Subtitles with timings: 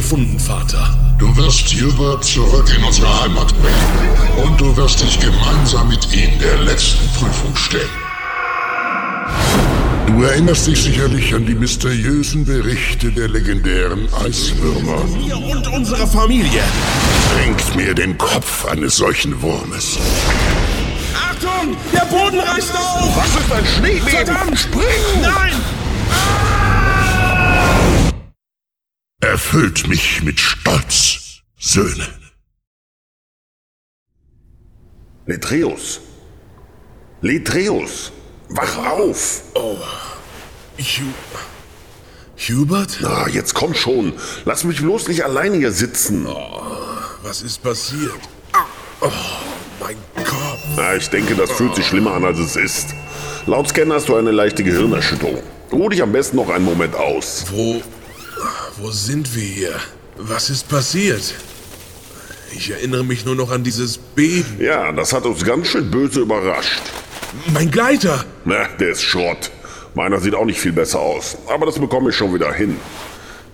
[0.00, 0.96] gefunden, Vater.
[1.18, 4.42] Du wirst Hubert zurück in unsere Heimat bringen.
[4.42, 8.00] Und du wirst dich gemeinsam mit ihm der letzten Prüfung stellen.
[10.06, 15.04] Du erinnerst dich sicherlich an die mysteriösen Berichte der legendären Eiswürmer.
[15.04, 16.62] Mir und unserer Familie.
[17.34, 19.98] Bringt mir den Kopf eines solchen Wurmes.
[21.14, 21.76] Achtung!
[21.92, 23.16] Der Boden reißt auf!
[23.18, 24.08] Was ist ein Schneebeben?
[24.08, 24.58] Verdammt!
[24.58, 25.20] Spring!
[25.20, 25.79] Nein!
[29.52, 32.06] Erfüllt mich mit Stolz, Söhne.
[35.26, 36.00] Letreus.
[37.20, 38.12] Letreus.
[38.50, 39.42] Wach auf.
[39.54, 39.76] Hu
[42.38, 42.98] Hubert?
[43.00, 44.12] Na, jetzt komm schon.
[44.44, 46.28] Lass mich bloß nicht alleine hier sitzen.
[47.24, 48.20] Was ist passiert?
[49.00, 49.10] Oh,
[49.80, 50.60] mein Kopf.
[50.76, 52.94] Na, ich denke, das fühlt sich schlimmer an, als es ist.
[53.46, 55.42] Laut Scan hast du eine leichte Gehirnerschütterung.
[55.72, 57.46] Ruh dich am besten noch einen Moment aus.
[57.50, 57.82] Wo.
[58.78, 59.74] Wo sind wir hier?
[60.16, 61.34] Was ist passiert?
[62.52, 64.56] Ich erinnere mich nur noch an dieses Beben.
[64.58, 66.82] Ja, das hat uns ganz schön böse überrascht.
[67.52, 68.24] Mein Gleiter!
[68.44, 69.50] Na, der ist Schrott.
[69.94, 71.36] Meiner sieht auch nicht viel besser aus.
[71.48, 72.76] Aber das bekomme ich schon wieder hin.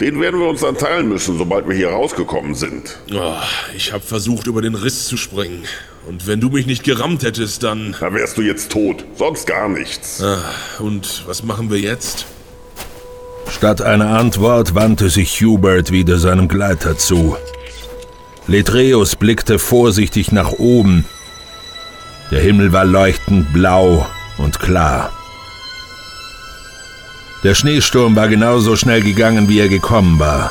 [0.01, 2.99] Den werden wir uns dann teilen müssen, sobald wir hier rausgekommen sind.
[3.15, 3.37] Oh,
[3.75, 5.65] ich habe versucht, über den Riss zu springen.
[6.07, 7.97] Und wenn du mich nicht gerammt hättest, dann.
[7.99, 9.05] Da wärst du jetzt tot.
[9.17, 10.23] Sonst gar nichts.
[10.23, 10.43] Ah,
[10.79, 12.27] und was machen wir jetzt?
[13.49, 17.37] Statt einer Antwort wandte sich Hubert wieder seinem Gleiter zu.
[18.47, 21.05] Letreus blickte vorsichtig nach oben.
[22.31, 24.07] Der Himmel war leuchtend blau
[24.39, 25.11] und klar.
[27.45, 30.51] Der Schneesturm war genauso schnell gegangen, wie er gekommen war.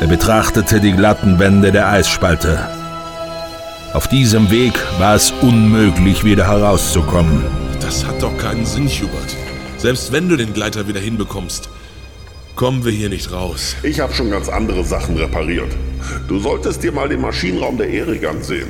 [0.00, 2.68] Er betrachtete die glatten Wände der Eisspalte.
[3.94, 7.44] Auf diesem Weg war es unmöglich, wieder herauszukommen.
[7.80, 9.47] Das hat doch keinen Sinn, Hubert.
[9.78, 11.68] Selbst wenn du den Gleiter wieder hinbekommst,
[12.56, 13.76] kommen wir hier nicht raus.
[13.84, 15.70] Ich habe schon ganz andere Sachen repariert.
[16.26, 18.68] Du solltest dir mal den Maschinenraum der Erik ansehen.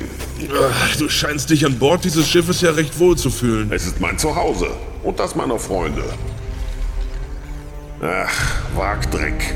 [0.53, 3.71] Ach, du scheinst dich an Bord dieses Schiffes ja recht wohl zu fühlen.
[3.71, 4.69] Es ist mein Zuhause
[5.03, 6.03] und das meiner Freunde.
[8.01, 9.55] Ach, Wagdreck.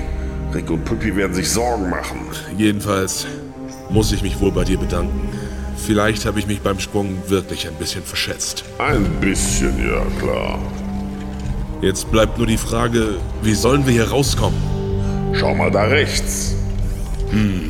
[0.56, 2.22] Rick und Püppi werden sich Sorgen machen.
[2.58, 3.28] Jedenfalls
[3.90, 5.30] muss ich mich wohl bei dir bedanken.
[5.86, 8.64] Vielleicht habe ich mich beim Sprung wirklich ein bisschen verschätzt.
[8.80, 10.60] Ein bisschen, ja klar.
[11.84, 14.58] Jetzt bleibt nur die Frage, wie sollen wir hier rauskommen?
[15.34, 16.56] Schau mal da rechts.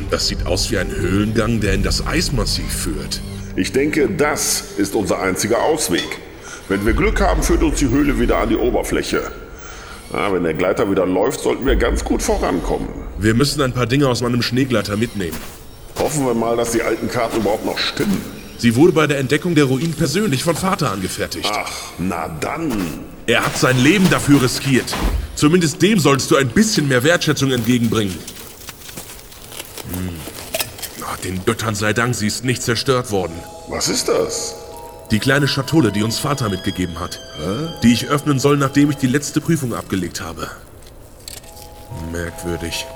[0.08, 3.20] Das sieht aus wie ein Höhlengang, der in das Eismassiv führt.
[3.56, 6.06] Ich denke, das ist unser einziger Ausweg.
[6.68, 9.32] Wenn wir Glück haben, führt uns die Höhle wieder an die Oberfläche.
[10.12, 12.86] Na, wenn der Gleiter wieder läuft, sollten wir ganz gut vorankommen.
[13.18, 15.36] Wir müssen ein paar Dinge aus meinem Schneegleiter mitnehmen.
[15.98, 18.33] Hoffen wir mal, dass die alten Karten überhaupt noch stimmen.
[18.58, 21.50] Sie wurde bei der Entdeckung der Ruinen persönlich von Vater angefertigt.
[21.52, 22.72] Ach, na dann.
[23.26, 24.94] Er hat sein Leben dafür riskiert.
[25.34, 28.14] Zumindest dem solltest du ein bisschen mehr Wertschätzung entgegenbringen.
[29.92, 30.08] Hm.
[31.02, 33.34] Ah, Den Göttern sei Dank, sie ist nicht zerstört worden.
[33.68, 34.54] Was ist das?
[35.10, 37.20] Die kleine Schatulle, die uns Vater mitgegeben hat.
[37.82, 40.50] Die ich öffnen soll, nachdem ich die letzte Prüfung abgelegt habe.
[42.10, 42.86] Merkwürdig.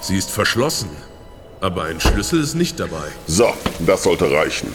[0.00, 0.90] Sie ist verschlossen.
[1.62, 3.04] Aber ein Schlüssel ist nicht dabei.
[3.28, 3.54] So,
[3.86, 4.66] das sollte reichen.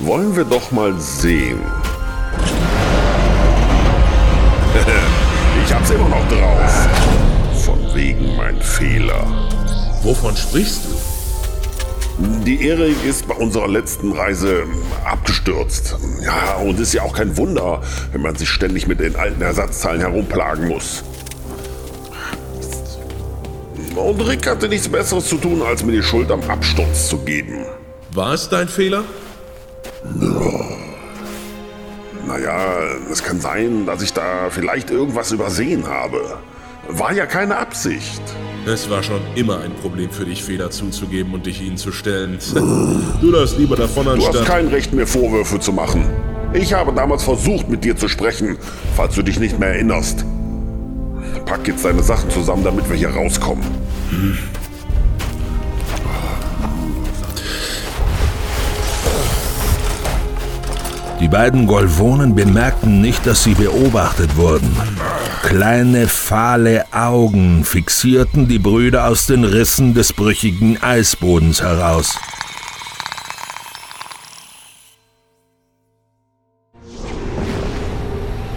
[0.00, 1.62] Wollen wir doch mal sehen.
[5.64, 6.88] ich hab's immer noch drauf.
[7.64, 9.26] Von wegen mein Fehler.
[10.02, 10.90] Wovon sprichst du?
[12.44, 14.64] Die Erik ist bei unserer letzten Reise
[15.06, 15.96] abgestürzt.
[16.22, 17.80] Ja, und ist ja auch kein Wunder,
[18.12, 21.02] wenn man sich ständig mit den alten Ersatzteilen herumplagen muss.
[23.96, 27.64] Und Rick hatte nichts Besseres zu tun, als mir die Schuld am Absturz zu geben.
[28.14, 29.04] War es dein Fehler?
[32.26, 32.78] Naja,
[33.10, 36.38] es kann sein, dass ich da vielleicht irgendwas übersehen habe.
[36.88, 38.22] War ja keine Absicht.
[38.66, 42.38] Es war schon immer ein Problem für dich, Fehler zuzugeben und dich ihnen zu stellen.
[43.20, 44.46] Du läufst lieber davon Du hast anstatt...
[44.46, 46.04] kein Recht, mir Vorwürfe zu machen.
[46.52, 48.58] Ich habe damals versucht, mit dir zu sprechen,
[48.96, 50.24] falls du dich nicht mehr erinnerst.
[51.44, 53.62] Pack jetzt deine Sachen zusammen, damit wir hier rauskommen.
[61.20, 64.74] Die beiden Golvonen bemerkten nicht, dass sie beobachtet wurden.
[65.42, 72.16] Kleine, fahle Augen fixierten die Brüder aus den Rissen des brüchigen Eisbodens heraus.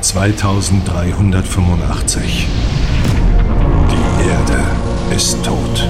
[0.01, 2.73] ...2385.
[4.44, 4.63] Erde
[5.16, 5.88] ist tot.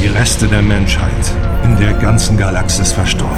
[0.00, 1.32] Die Reste der Menschheit
[1.64, 3.28] in der ganzen Galaxis verstreut.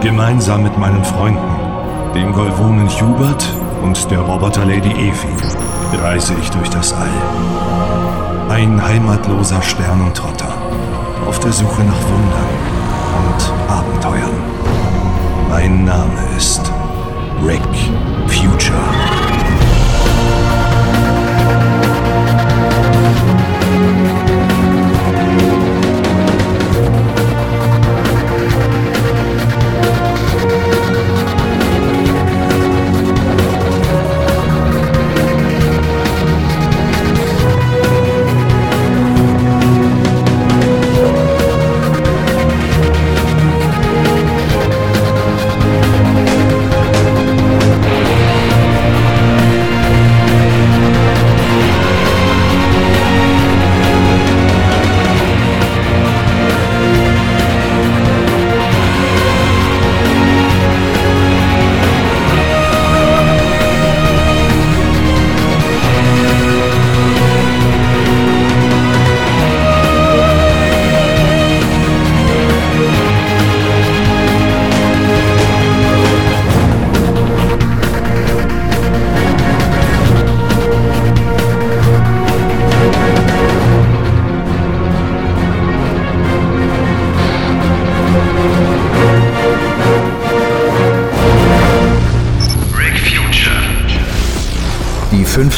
[0.00, 1.54] Gemeinsam mit meinen Freunden,
[2.14, 3.44] dem Golvonen Hubert
[3.82, 8.50] und der Roboter Lady Evi, reise ich durch das All.
[8.50, 10.52] ein heimatloser Sternentrotter
[11.26, 12.50] auf der Suche nach Wundern
[13.18, 14.42] und Abenteuern.
[15.48, 16.72] Mein Name ist
[17.44, 17.62] Rick
[18.26, 19.29] Future.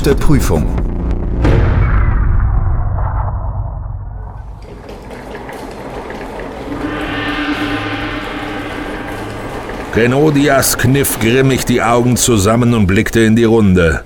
[0.03, 0.67] Fünfte Prüfung.
[9.93, 14.03] Grenodias kniff grimmig die Augen zusammen und blickte in die Runde.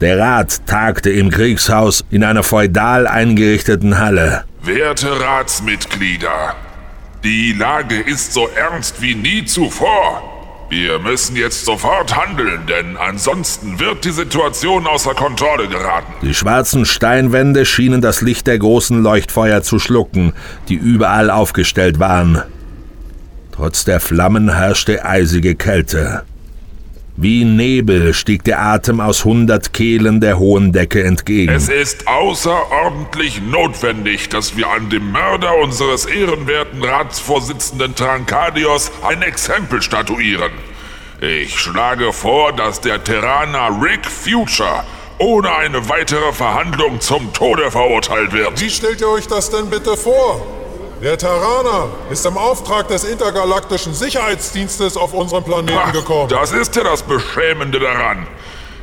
[0.00, 4.44] Der Rat tagte im Kriegshaus in einer feudal eingerichteten Halle.
[4.62, 6.54] Werte Ratsmitglieder,
[7.22, 10.31] die Lage ist so ernst wie nie zuvor.
[10.72, 16.14] Wir müssen jetzt sofort handeln, denn ansonsten wird die Situation außer Kontrolle geraten.
[16.22, 20.32] Die schwarzen Steinwände schienen das Licht der großen Leuchtfeuer zu schlucken,
[20.70, 22.42] die überall aufgestellt waren.
[23.54, 26.24] Trotz der Flammen herrschte eisige Kälte.
[27.22, 31.52] Wie Nebel stieg der Atem aus hundert Kehlen der hohen Decke entgegen.
[31.52, 39.80] Es ist außerordentlich notwendig, dass wir an dem Mörder unseres ehrenwerten Ratsvorsitzenden Trankadios ein Exempel
[39.82, 40.50] statuieren.
[41.20, 44.82] Ich schlage vor, dass der Terraner Rick Future
[45.18, 48.60] ohne eine weitere Verhandlung zum Tode verurteilt wird.
[48.60, 50.61] Wie stellt ihr euch das denn bitte vor?
[51.02, 56.28] Der Terraner ist im Auftrag des intergalaktischen Sicherheitsdienstes auf unseren Planeten Ach, gekommen.
[56.28, 58.28] Das ist ja das Beschämende daran.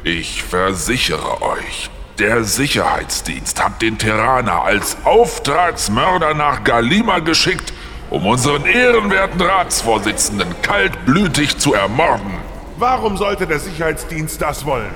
[0.04, 7.72] Ich versichere euch, der Sicherheitsdienst hat den Terraner als Auftragsmörder nach Galima geschickt,
[8.10, 12.34] um unseren ehrenwerten Ratsvorsitzenden kaltblütig zu ermorden.
[12.78, 14.92] Warum sollte der Sicherheitsdienst das wollen?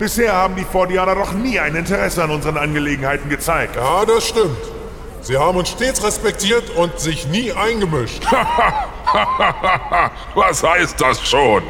[0.00, 3.76] Bisher haben die Fordianer doch nie ein Interesse an unseren Angelegenheiten gezeigt.
[3.76, 4.56] Ja, das stimmt.
[5.20, 8.24] Sie haben uns stets respektiert und sich nie eingemischt.
[10.34, 11.62] Was heißt das schon?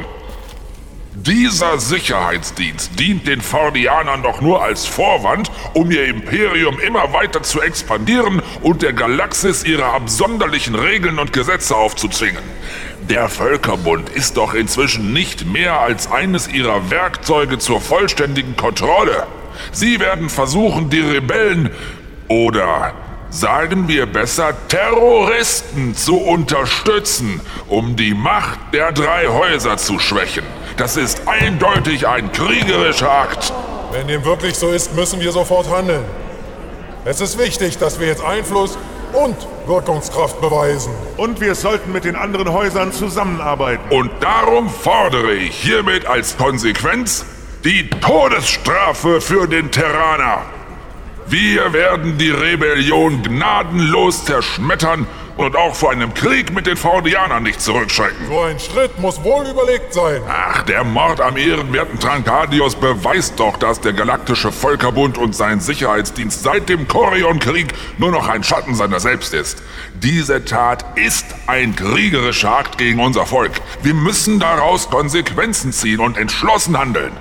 [1.15, 7.61] Dieser Sicherheitsdienst dient den Fordianern doch nur als Vorwand, um ihr Imperium immer weiter zu
[7.61, 12.43] expandieren und der Galaxis ihre absonderlichen Regeln und Gesetze aufzuzwingen.
[13.09, 19.27] Der Völkerbund ist doch inzwischen nicht mehr als eines ihrer Werkzeuge zur vollständigen Kontrolle.
[19.73, 21.71] Sie werden versuchen, die Rebellen
[22.29, 22.93] oder
[23.29, 30.43] sagen wir besser Terroristen zu unterstützen, um die Macht der drei Häuser zu schwächen.
[30.77, 33.53] Das ist eindeutig ein kriegerischer Akt.
[33.91, 36.03] Wenn dem wirklich so ist, müssen wir sofort handeln.
[37.05, 38.77] Es ist wichtig, dass wir jetzt Einfluss
[39.13, 40.93] und Wirkungskraft beweisen.
[41.17, 43.83] Und wir sollten mit den anderen Häusern zusammenarbeiten.
[43.89, 47.25] Und darum fordere ich hiermit als Konsequenz
[47.63, 50.43] die Todesstrafe für den Terraner.
[51.29, 55.05] Wir werden die Rebellion gnadenlos zerschmettern
[55.37, 58.25] und auch vor einem Krieg mit den Fordianern nicht zurückschrecken.
[58.27, 60.23] So ein Schritt muss wohl überlegt sein.
[60.27, 66.41] Ach, der Mord am ehrenwerten Trankadios beweist doch, dass der Galaktische Völkerbund und sein Sicherheitsdienst
[66.41, 69.61] seit dem Korion-Krieg nur noch ein Schatten seiner selbst ist.
[70.01, 73.51] Diese Tat ist ein kriegerischer Akt gegen unser Volk.
[73.83, 77.11] Wir müssen daraus Konsequenzen ziehen und entschlossen handeln.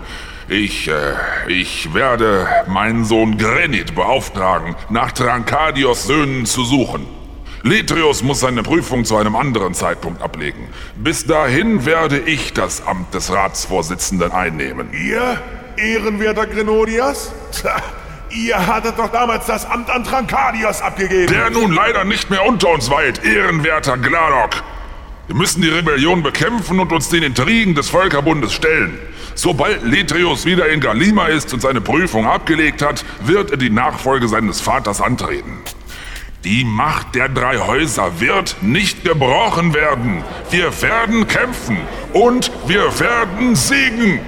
[0.51, 1.15] Ich, äh,
[1.49, 7.07] ich werde meinen Sohn Grenit beauftragen, nach Trankadios Söhnen zu suchen.
[7.63, 10.69] Letrius muss seine Prüfung zu einem anderen Zeitpunkt ablegen.
[10.97, 14.89] Bis dahin werde ich das Amt des Ratsvorsitzenden einnehmen.
[14.93, 15.39] Ihr,
[15.77, 17.31] ehrenwerter Grenodias?
[17.53, 17.77] Tja,
[18.31, 21.27] ihr hattet doch damals das Amt an Trankadios abgegeben.
[21.27, 24.63] Der nun leider nicht mehr unter uns weilt, ehrenwerter Gladok.
[25.27, 28.99] Wir müssen die Rebellion bekämpfen und uns den Intrigen des Völkerbundes stellen.
[29.39, 34.27] Sobald Letreus wieder in Galima ist und seine Prüfung abgelegt hat, wird er die Nachfolge
[34.27, 35.59] seines Vaters antreten.
[36.43, 40.25] Die Macht der drei Häuser wird nicht gebrochen werden.
[40.51, 41.79] Wir werden kämpfen
[42.13, 44.19] und wir werden siegen.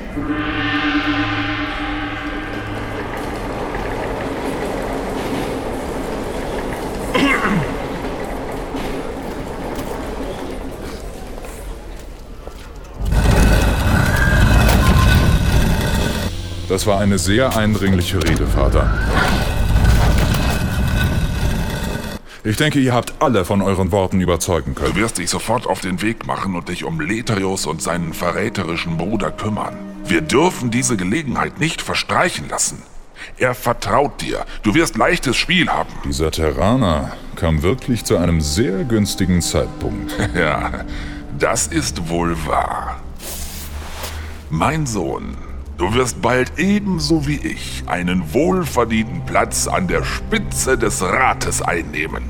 [16.71, 18.97] Das war eine sehr eindringliche Rede, Vater.
[22.45, 24.95] Ich denke, ihr habt alle von euren Worten überzeugen können.
[24.95, 28.99] Du wirst dich sofort auf den Weg machen und dich um Letrius und seinen verräterischen
[28.99, 29.77] Bruder kümmern.
[30.05, 32.81] Wir dürfen diese Gelegenheit nicht verstreichen lassen.
[33.37, 34.47] Er vertraut dir.
[34.63, 35.91] Du wirst leichtes Spiel haben.
[36.05, 40.15] Dieser Terraner kam wirklich zu einem sehr günstigen Zeitpunkt.
[40.37, 40.85] ja,
[41.37, 43.01] das ist wohl wahr.
[44.51, 45.37] Mein Sohn,
[45.81, 52.25] du wirst bald ebenso wie ich einen wohlverdienten Platz an der Spitze des Rates einnehmen.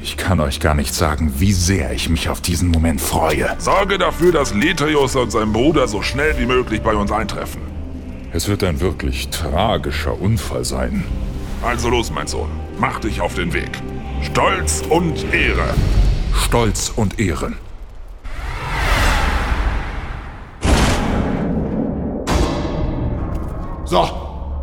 [0.00, 3.56] Ich kann euch gar nicht sagen, wie sehr ich mich auf diesen Moment freue.
[3.58, 7.62] Sorge dafür, dass Letrius und sein Bruder so schnell wie möglich bei uns eintreffen.
[8.32, 11.04] Es wird ein wirklich tragischer Unfall sein.
[11.62, 12.50] Also los, mein Sohn.
[12.78, 13.70] Mach dich auf den Weg.
[14.22, 15.74] Stolz und Ehre.
[16.34, 17.56] Stolz und Ehren.
[23.94, 24.02] So,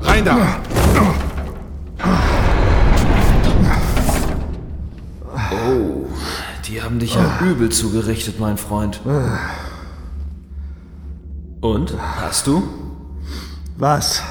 [0.02, 0.36] rein da!
[5.54, 6.06] Oh,
[6.66, 9.00] die haben dich ja übel zugerichtet, mein Freund.
[11.62, 11.96] Und?
[12.20, 12.62] Hast du?
[13.78, 14.22] Was?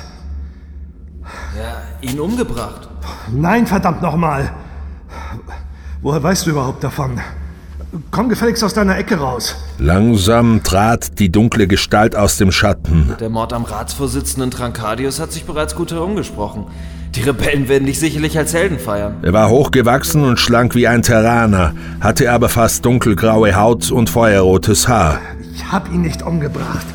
[1.56, 2.90] Ja, ihn umgebracht.
[3.32, 4.52] Nein, verdammt nochmal!
[6.02, 7.18] Woher weißt du überhaupt davon?
[8.10, 9.56] Komm gefälligst aus deiner Ecke raus.
[9.78, 13.14] Langsam trat die dunkle Gestalt aus dem Schatten.
[13.18, 16.66] Der Mord am Ratsvorsitzenden Trancadius hat sich bereits gut herumgesprochen.
[17.16, 19.16] Die Rebellen werden dich sicherlich als Helden feiern.
[19.22, 24.86] Er war hochgewachsen und schlank wie ein Terraner, hatte aber fast dunkelgraue Haut und feuerrotes
[24.86, 25.18] Haar.
[25.52, 26.86] Ich hab ihn nicht umgebracht.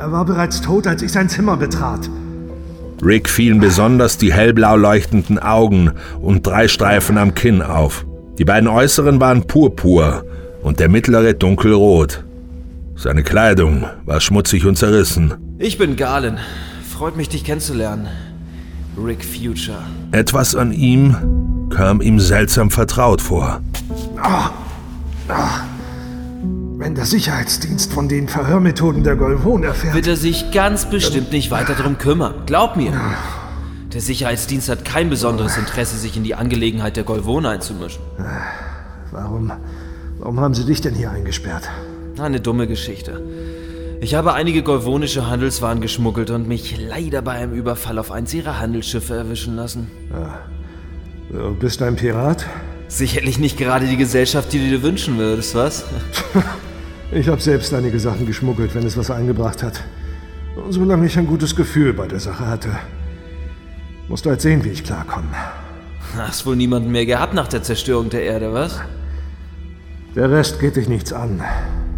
[0.00, 2.08] Er war bereits tot, als ich sein Zimmer betrat.
[3.02, 8.04] Rick fielen besonders die hellblau leuchtenden Augen und drei Streifen am Kinn auf.
[8.38, 10.24] Die beiden äußeren waren purpur
[10.62, 12.24] und der mittlere dunkelrot.
[12.94, 15.34] Seine Kleidung war schmutzig und zerrissen.
[15.58, 16.38] Ich bin Galen.
[16.88, 18.08] Freut mich, dich kennenzulernen.
[18.96, 19.78] Rick Future.
[20.12, 23.60] Etwas an ihm kam ihm seltsam vertraut vor.
[24.20, 24.50] Ah,
[25.28, 25.64] ah.
[26.76, 29.94] Wenn der Sicherheitsdienst von den Verhörmethoden der Golvon erfährt.
[29.94, 32.34] Wird er sich ganz bestimmt nicht weiter darum kümmern.
[32.46, 32.92] Glaub mir.
[33.92, 38.02] Der Sicherheitsdienst hat kein besonderes Interesse, sich in die Angelegenheit der Golvon einzumischen.
[39.10, 39.50] Warum,
[40.18, 41.70] warum haben sie dich denn hier eingesperrt?
[42.18, 43.22] Eine dumme Geschichte.
[44.00, 48.60] Ich habe einige golvonische Handelswaren geschmuggelt und mich leider bei einem Überfall auf eins ihrer
[48.60, 49.90] Handelsschiffe erwischen lassen.
[50.10, 50.38] Ja.
[51.30, 52.46] Du bist ein Pirat?
[52.88, 55.84] Sicherlich nicht gerade die Gesellschaft, die du dir wünschen würdest, was?
[57.12, 59.82] ich habe selbst einige Sachen geschmuggelt, wenn es was eingebracht hat.
[60.70, 62.70] Solange ich ein gutes Gefühl bei der Sache hatte.
[64.08, 65.28] Musst du halt sehen, wie ich klarkomme.
[66.16, 68.80] Hast wohl niemanden mehr gehabt nach der Zerstörung der Erde, was?
[70.14, 71.42] Der Rest geht dich nichts an.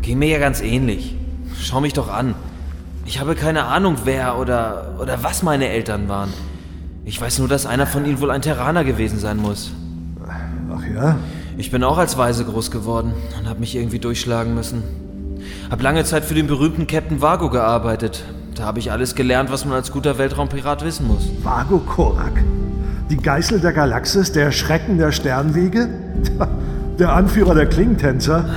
[0.03, 1.17] Ging mir ja ganz ähnlich.
[1.61, 2.35] Schau mich doch an.
[3.07, 6.33] Ich habe keine Ahnung, wer oder, oder was meine Eltern waren.
[7.05, 9.71] Ich weiß nur, dass einer von ihnen wohl ein Terraner gewesen sein muss.
[10.73, 11.19] Ach ja?
[11.57, 14.83] Ich bin auch als Weise groß geworden und habe mich irgendwie durchschlagen müssen.
[15.71, 18.25] Hab lange Zeit für den berühmten Captain Vago gearbeitet.
[18.61, 21.31] Da habe ich alles gelernt, was man als guter Weltraumpirat wissen muss.
[21.43, 22.45] Vago Korak?
[23.09, 25.89] Die Geißel der Galaxis, der Schrecken der Sternwege?
[26.99, 28.51] Der Anführer der Klingtänzer?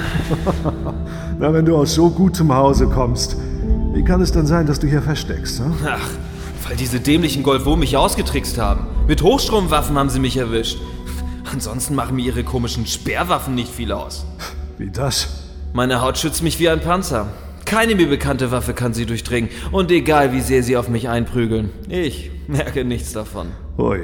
[1.39, 3.38] Na, wenn du aus so gutem Hause kommst,
[3.93, 5.60] wie kann es dann sein, dass du hier versteckst?
[5.60, 5.74] Hm?
[5.88, 6.10] Ach,
[6.67, 8.86] weil diese dämlichen Golfo mich ausgetrickst haben.
[9.07, 10.79] Mit Hochstromwaffen haben sie mich erwischt.
[11.53, 14.25] Ansonsten machen mir ihre komischen Sperrwaffen nicht viel aus.
[14.77, 15.29] Wie das?
[15.72, 17.27] Meine Haut schützt mich wie ein Panzer.
[17.65, 19.50] Keine mir bekannte Waffe kann sie durchdringen.
[19.72, 23.48] Und egal, wie sehr sie auf mich einprügeln, ich merke nichts davon.
[23.77, 24.00] Ui,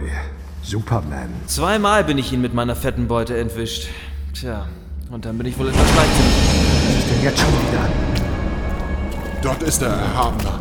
[0.63, 1.29] Superman.
[1.47, 3.87] Zweimal bin ich ihn mit meiner fetten Beute entwischt.
[4.33, 4.67] Tja,
[5.11, 6.33] und dann bin ich wohl etwas leichtsinnig.
[6.87, 7.89] Was ist denn jetzt schon wieder?
[9.41, 10.59] Dort ist er, Erhabener.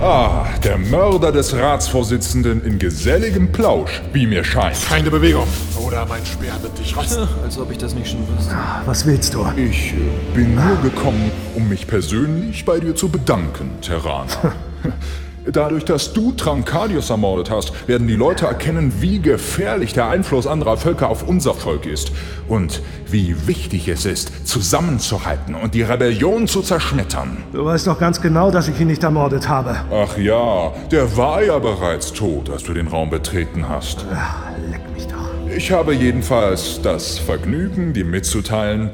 [0.00, 4.76] Ah, der Mörder des Ratsvorsitzenden in geselligem Plausch, wie mir scheint.
[4.88, 5.46] Keine Bewegung.
[5.78, 7.28] Oder mein Speer wird dich rosten.
[7.42, 8.56] Als ob ich das nicht schon wüsste.
[8.86, 9.46] Was willst du?
[9.56, 14.52] Ich äh, bin nur gekommen, um mich persönlich bei dir zu bedanken, Terraner.
[15.46, 20.78] Dadurch, dass du Trancadius ermordet hast, werden die Leute erkennen, wie gefährlich der Einfluss anderer
[20.78, 22.12] Völker auf unser Volk ist
[22.48, 27.36] und wie wichtig es ist, zusammenzuhalten und die Rebellion zu zerschmettern.
[27.52, 29.76] Du weißt doch ganz genau, dass ich ihn nicht ermordet habe.
[29.92, 34.06] Ach ja, der war ja bereits tot, als du den Raum betreten hast.
[34.10, 35.14] Ja, leck mich doch.
[35.54, 38.90] Ich habe jedenfalls das Vergnügen, dir mitzuteilen,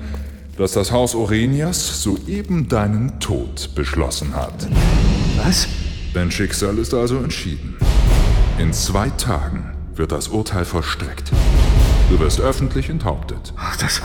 [0.59, 4.69] dass das Haus Orenias soeben deinen Tod beschlossen hat.
[5.43, 5.69] Was?
[6.13, 7.77] Dein Schicksal ist also entschieden.
[8.59, 11.31] In zwei Tagen wird das Urteil vollstreckt.
[12.11, 13.55] Du wirst öffentlich enthauptet.
[13.57, 14.03] Ach, das,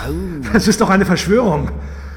[0.54, 1.72] das ist doch eine Verschwörung.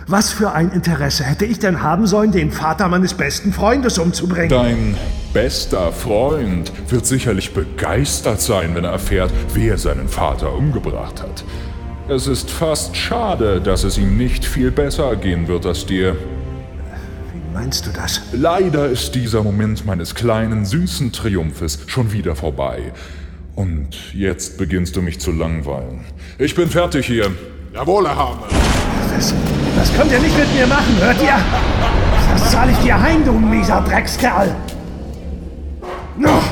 [0.06, 4.50] Was für ein Interesse hätte ich denn haben sollen, den Vater meines besten Freundes umzubringen?
[4.50, 4.94] Dein
[5.32, 11.44] bester Freund wird sicherlich begeistert sein, wenn er erfährt, wer seinen Vater umgebracht hat.
[12.08, 16.14] Es ist fast schade, dass es ihm nicht viel besser gehen wird als dir.
[17.52, 18.20] Meinst du das?
[18.32, 22.92] Leider ist dieser Moment meines kleinen, süßen Triumphes schon wieder vorbei.
[23.54, 26.04] Und jetzt beginnst du mich zu langweilen.
[26.38, 27.30] Ich bin fertig hier.
[27.74, 28.42] Jawohl, Herr Hame.
[29.14, 29.34] Das,
[29.76, 31.36] das könnt ihr nicht mit mir machen, hört ihr?
[32.32, 34.54] Das zahle ich dir heim, du mieser Dreckskerl.
[36.16, 36.42] No.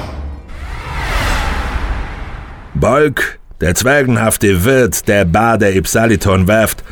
[2.75, 6.83] Bolk, der zwergenhafte Wirt der Bar der Ipsaliton werft,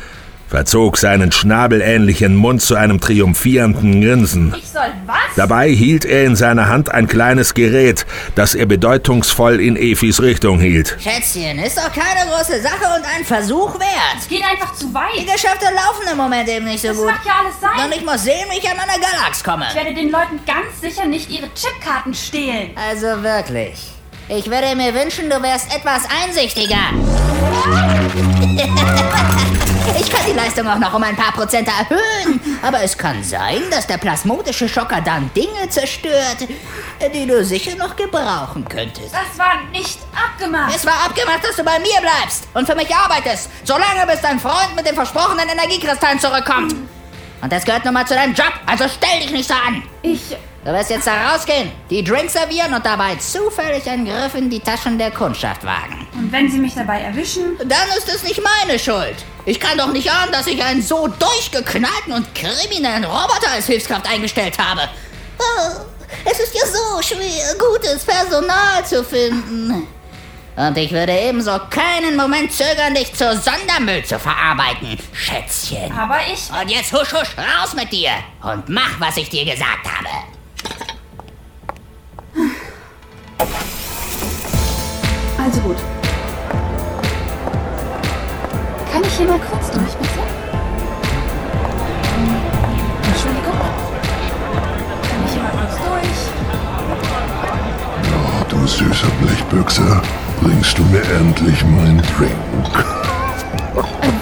[0.55, 4.55] verzog seinen schnabelähnlichen Mund zu einem triumphierenden Grinsen.
[4.57, 5.17] Ich soll was?
[5.35, 10.61] Dabei hielt er in seiner Hand ein kleines Gerät, das er bedeutungsvoll in Efis Richtung
[10.61, 10.95] hielt.
[11.03, 14.15] Schätzchen, ist doch keine große Sache und ein Versuch wert.
[14.17, 15.19] Es geht einfach zu weit.
[15.19, 17.07] Die Geschäfte laufen im Moment eben nicht so Das gut.
[17.07, 17.85] mag ja alles sein.
[17.87, 19.65] Und ich muss sehen, wie ich an meine Galax komme.
[19.71, 22.69] Ich werde den Leuten ganz sicher nicht ihre Chipkarten stehlen.
[22.89, 23.73] Also wirklich.
[24.29, 26.77] Ich würde mir wünschen, du wärst etwas einsichtiger.
[29.99, 32.39] Ich kann die Leistung auch noch um ein paar Prozent erhöhen.
[32.61, 36.47] Aber es kann sein, dass der plasmodische Schocker dann Dinge zerstört,
[37.13, 39.13] die du sicher noch gebrauchen könntest.
[39.13, 40.75] Das war nicht abgemacht.
[40.75, 44.39] Es war abgemacht, dass du bei mir bleibst und für mich arbeitest, solange bis dein
[44.39, 46.75] Freund mit den versprochenen Energiekristallen zurückkommt.
[47.45, 49.83] Und das gehört nun mal zu deinem Job, also stell dich nicht so an.
[50.01, 50.35] Ich.
[50.65, 54.59] Du wirst jetzt da rausgehen, die Drinks servieren und dabei zufällig einen Griff in die
[54.59, 56.07] Taschen der Kundschaft wagen.
[56.15, 57.55] Und wenn sie mich dabei erwischen?
[57.59, 59.17] Dann ist es nicht meine Schuld.
[59.45, 64.09] Ich kann doch nicht ahnen, dass ich einen so durchgeknallten und kriminellen Roboter als Hilfskraft
[64.09, 64.89] eingestellt habe.
[65.37, 65.81] Oh,
[66.27, 69.87] es ist ja so schwer, gutes Personal zu finden.
[70.55, 75.91] Und ich würde ebenso keinen Moment zögern, dich zu Sondermüll zu verarbeiten, Schätzchen.
[75.91, 76.49] Aber ich.
[76.49, 80.07] Und jetzt husch husch raus mit dir und mach, was ich dir gesagt habe.
[85.37, 85.77] Also gut.
[88.91, 90.14] Kann ich hier mal kurz durch,
[98.65, 100.01] du süßer Blechbüchse,
[100.41, 102.85] bringst du mir endlich meinen Drink.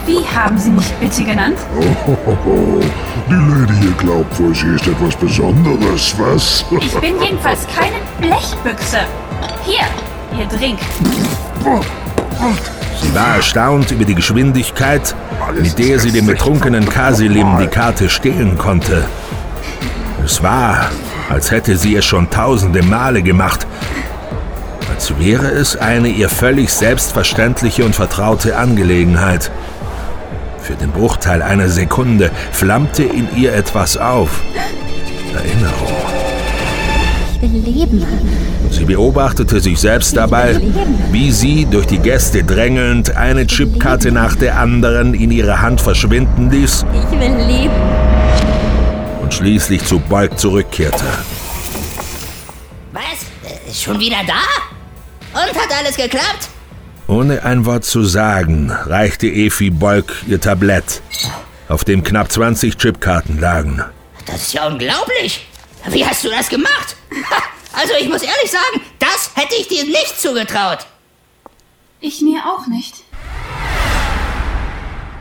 [0.05, 1.57] Wie haben Sie mich bitte genannt?
[1.77, 2.81] Oh,
[3.29, 6.65] die Lady hier glaubt wohl, sie ist etwas Besonderes, was?
[6.71, 8.99] Ich bin jedenfalls keine Blechbüchse.
[9.63, 9.85] Hier,
[10.37, 10.79] Ihr Drink.
[13.01, 15.15] Sie war erstaunt über die Geschwindigkeit,
[15.57, 19.05] mit der sie dem betrunkenen Kasilim die Karte stehlen konnte.
[20.25, 20.89] Es war,
[21.29, 23.65] als hätte sie es schon tausende Male gemacht.
[25.03, 29.51] Als wäre es eine ihr völlig selbstverständliche und vertraute Angelegenheit.
[30.61, 34.41] Für den Bruchteil einer Sekunde flammte in ihr etwas auf.
[35.35, 35.91] Erinnerung.
[37.35, 38.05] Ich will leben.
[38.71, 40.57] Sie beobachtete sich selbst dabei,
[41.11, 46.49] wie sie durch die Gäste drängelnd eine Chipkarte nach der anderen in ihre Hand verschwinden
[46.49, 47.73] ließ Ich will leben.
[49.21, 51.03] und schließlich zu Bolk zurückkehrte.
[52.93, 53.01] Was?
[53.43, 54.72] Äh, Schon wieder da?
[55.33, 56.49] Und hat alles geklappt?
[57.07, 61.01] Ohne ein Wort zu sagen, reichte Efi Bolk ihr Tablett,
[61.67, 63.83] auf dem knapp 20 Chipkarten lagen.
[64.25, 65.47] Das ist ja unglaublich.
[65.89, 66.95] Wie hast du das gemacht?
[67.73, 70.85] Also ich muss ehrlich sagen, das hätte ich dir nicht zugetraut.
[71.99, 73.03] Ich mir auch nicht.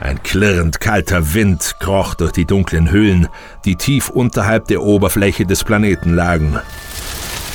[0.00, 3.28] Ein klirrend kalter Wind kroch durch die dunklen Höhlen,
[3.64, 6.60] die tief unterhalb der Oberfläche des Planeten lagen.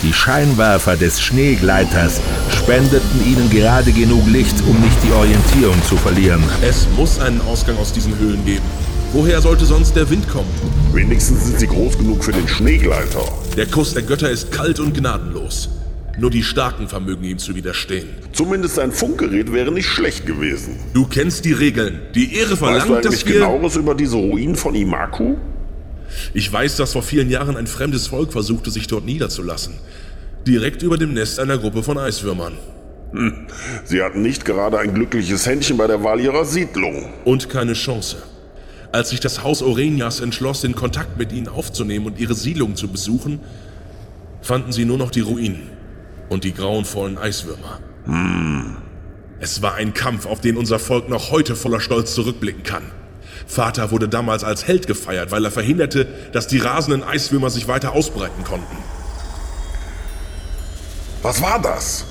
[0.03, 6.43] Die Scheinwerfer des Schneegleiters spendeten ihnen gerade genug Licht, um nicht die Orientierung zu verlieren.
[6.61, 8.63] Es muss einen Ausgang aus diesen Höhlen geben.
[9.11, 10.49] Woher sollte sonst der Wind kommen?
[10.93, 13.23] Wenigstens sind sie groß genug für den Schneegleiter.
[13.55, 15.69] Der Kuss der Götter ist kalt und gnadenlos.
[16.19, 18.09] Nur die Starken vermögen ihm zu widerstehen.
[18.33, 20.75] Zumindest ein Funkgerät wäre nicht schlecht gewesen.
[20.93, 22.01] Du kennst die Regeln.
[22.13, 23.33] Die Ehre Weißt du verlangt, eigentlich dass wir...
[23.35, 25.35] genaueres über diese Ruinen von Imaku?
[26.33, 29.73] Ich weiß, dass vor vielen Jahren ein fremdes Volk versuchte, sich dort niederzulassen.
[30.45, 32.53] Direkt über dem Nest einer Gruppe von Eiswürmern.
[33.11, 33.47] Hm.
[33.85, 37.13] Sie hatten nicht gerade ein glückliches Händchen bei der Wahl ihrer Siedlung.
[37.25, 38.17] Und keine Chance.
[38.91, 42.87] Als sich das Haus Orenias entschloss, den Kontakt mit ihnen aufzunehmen und ihre Siedlung zu
[42.87, 43.39] besuchen,
[44.41, 45.69] fanden sie nur noch die Ruinen
[46.29, 47.79] und die grauenvollen Eiswürmer.
[48.05, 48.77] Hm.
[49.39, 52.83] Es war ein Kampf, auf den unser Volk noch heute voller Stolz zurückblicken kann.
[53.45, 57.93] Vater wurde damals als Held gefeiert, weil er verhinderte, dass die rasenden Eiswürmer sich weiter
[57.93, 58.77] ausbreiten konnten.
[61.21, 62.05] Was war das?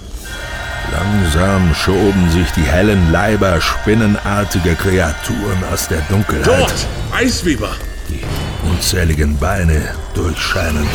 [0.93, 6.47] Langsam schoben sich die hellen Leiber spinnenartiger Kreaturen aus der Dunkelheit.
[6.47, 6.87] Dort!
[7.13, 7.71] Eisweber!
[8.09, 8.23] Die
[8.69, 9.83] unzähligen Beine
[10.15, 10.89] durchscheinend,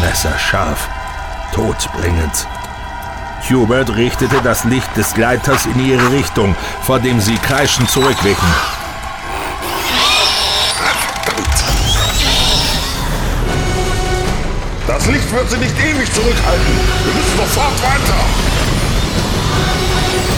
[0.00, 0.88] messerscharf,
[1.54, 2.46] todbringend.
[3.48, 8.48] Hubert richtete das Licht des Gleiters in ihre Richtung, vor dem sie kreischend zurückwichen.
[15.04, 16.74] Das Licht wird sie nicht ewig zurückhalten.
[17.04, 18.24] Wir müssen sofort weiter.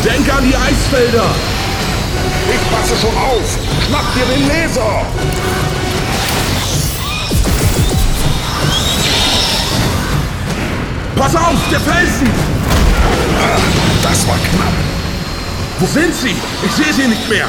[0.05, 1.27] Denk an die Eisfelder!
[2.51, 3.59] Ich passe schon auf.
[3.87, 5.07] Schnapp dir den Laser.
[11.15, 12.31] Pass auf, der Felsen!
[14.03, 14.75] Das war knapp.
[15.79, 16.35] Wo sind sie?
[16.65, 17.47] Ich sehe sie nicht mehr.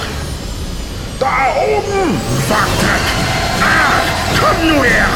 [1.20, 2.22] Da oben!
[2.48, 2.92] Warte!
[3.60, 4.04] Ah,
[4.40, 5.08] komm nur her!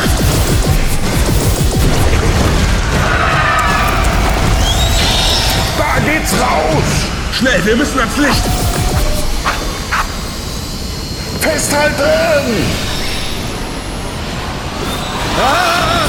[6.06, 6.84] Geht's raus!
[7.32, 8.44] Schnell, wir müssen ans Licht!
[11.40, 12.66] Festhalten!
[15.40, 16.08] Ah!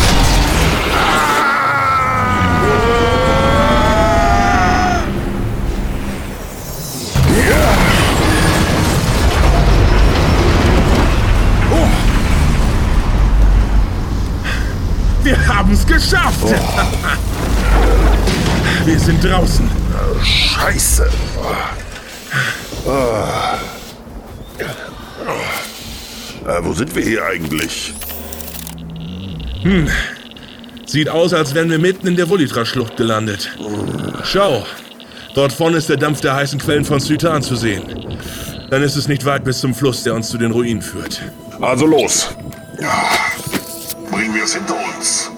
[11.70, 11.88] Oh.
[15.22, 16.38] Wir haben's geschafft!
[18.84, 19.81] Wir sind draußen.
[20.22, 21.08] Scheiße.
[26.46, 27.94] Äh, wo sind wir hier eigentlich?
[29.62, 29.88] Hm.
[30.86, 33.50] Sieht aus, als wären wir mitten in der Vulitra-Schlucht gelandet.
[34.24, 34.66] Schau,
[35.34, 37.82] dort vorne ist der Dampf der heißen Quellen von Zytan zu sehen.
[38.70, 41.22] Dann ist es nicht weit bis zum Fluss, der uns zu den Ruinen führt.
[41.60, 42.34] Also los.
[42.80, 43.08] Ja.
[44.10, 45.30] Bringen wir es hinter uns.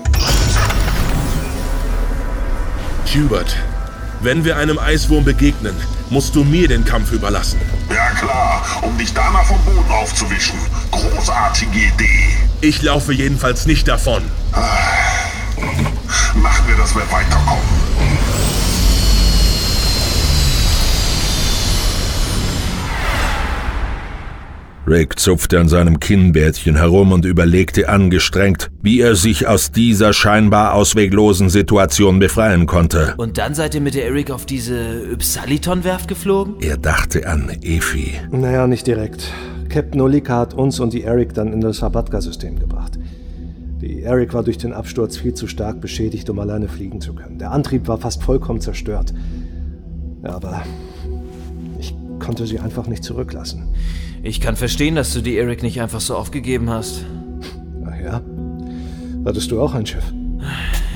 [3.15, 3.57] Hubert,
[4.21, 5.75] wenn wir einem Eiswurm begegnen,
[6.11, 7.61] musst du mir den Kampf überlassen.
[7.91, 10.59] Ja klar, um dich danach vom Boden aufzuwischen.
[10.91, 12.29] Großartige Idee.
[12.61, 14.23] Ich laufe jedenfalls nicht davon.
[16.35, 17.63] Machen wir, dass wir weiterkommen.
[24.87, 30.75] Rick zupfte an seinem Kinnbärtchen herum und überlegte angestrengt, wie er sich aus dieser scheinbar
[30.75, 33.15] ausweglosen Situation befreien konnte.
[33.17, 36.57] Und dann seid ihr mit der Eric auf diese Ypsaliton-Werft geflogen?
[36.61, 38.13] Er dachte an Efi.
[38.31, 39.33] Naja, nicht direkt.
[39.71, 42.99] Captain Olika hat uns und die Eric dann in das Sabatka-System gebracht.
[43.81, 47.39] Die Eric war durch den Absturz viel zu stark beschädigt, um alleine fliegen zu können.
[47.39, 49.15] Der Antrieb war fast vollkommen zerstört.
[50.23, 50.63] Aber
[51.79, 53.75] ich konnte sie einfach nicht zurücklassen.
[54.27, 57.05] Ich kann verstehen, dass du die Eric nicht einfach so aufgegeben hast.
[57.85, 58.23] Ach ja?
[59.27, 60.03] Hattest du auch ein Schiff?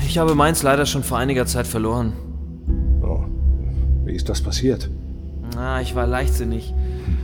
[0.07, 2.13] Ich habe meins leider schon vor einiger Zeit verloren.
[3.03, 3.23] Oh,
[4.03, 4.89] wie ist das passiert?
[5.55, 6.73] Ah, ich war leichtsinnig.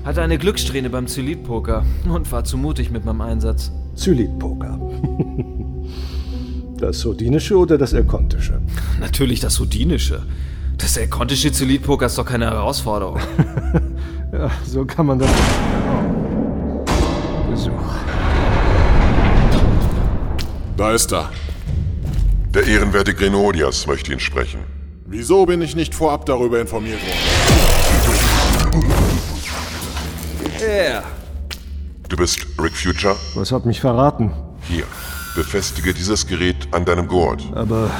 [0.04, 3.72] Hatte eine Glückssträhne beim Zylit-Poker und war zu mutig mit meinem Einsatz.
[3.96, 4.80] Zylit-Poker.
[6.78, 8.62] das Sodinische oder das Erkontische?
[9.00, 10.22] Natürlich das Sodinische.
[10.78, 13.20] Das Erkontische Zylit-Poker ist doch keine Herausforderung.
[14.39, 15.30] ja, so kann man das.
[15.30, 16.86] Oh.
[17.50, 17.71] Besuch.
[20.78, 21.30] Da ist er.
[22.54, 24.60] Der ehrenwerte Grenodias möchte ihn sprechen.
[25.06, 27.19] Wieso bin ich nicht vorab darüber informiert worden?
[30.62, 31.04] Er.
[32.10, 33.15] Du bist Rick Future?
[33.36, 34.32] Was hat mich verraten?
[34.67, 34.86] Hier,
[35.36, 37.43] befestige dieses Gerät an deinem Gurt.
[37.54, 37.91] Aber.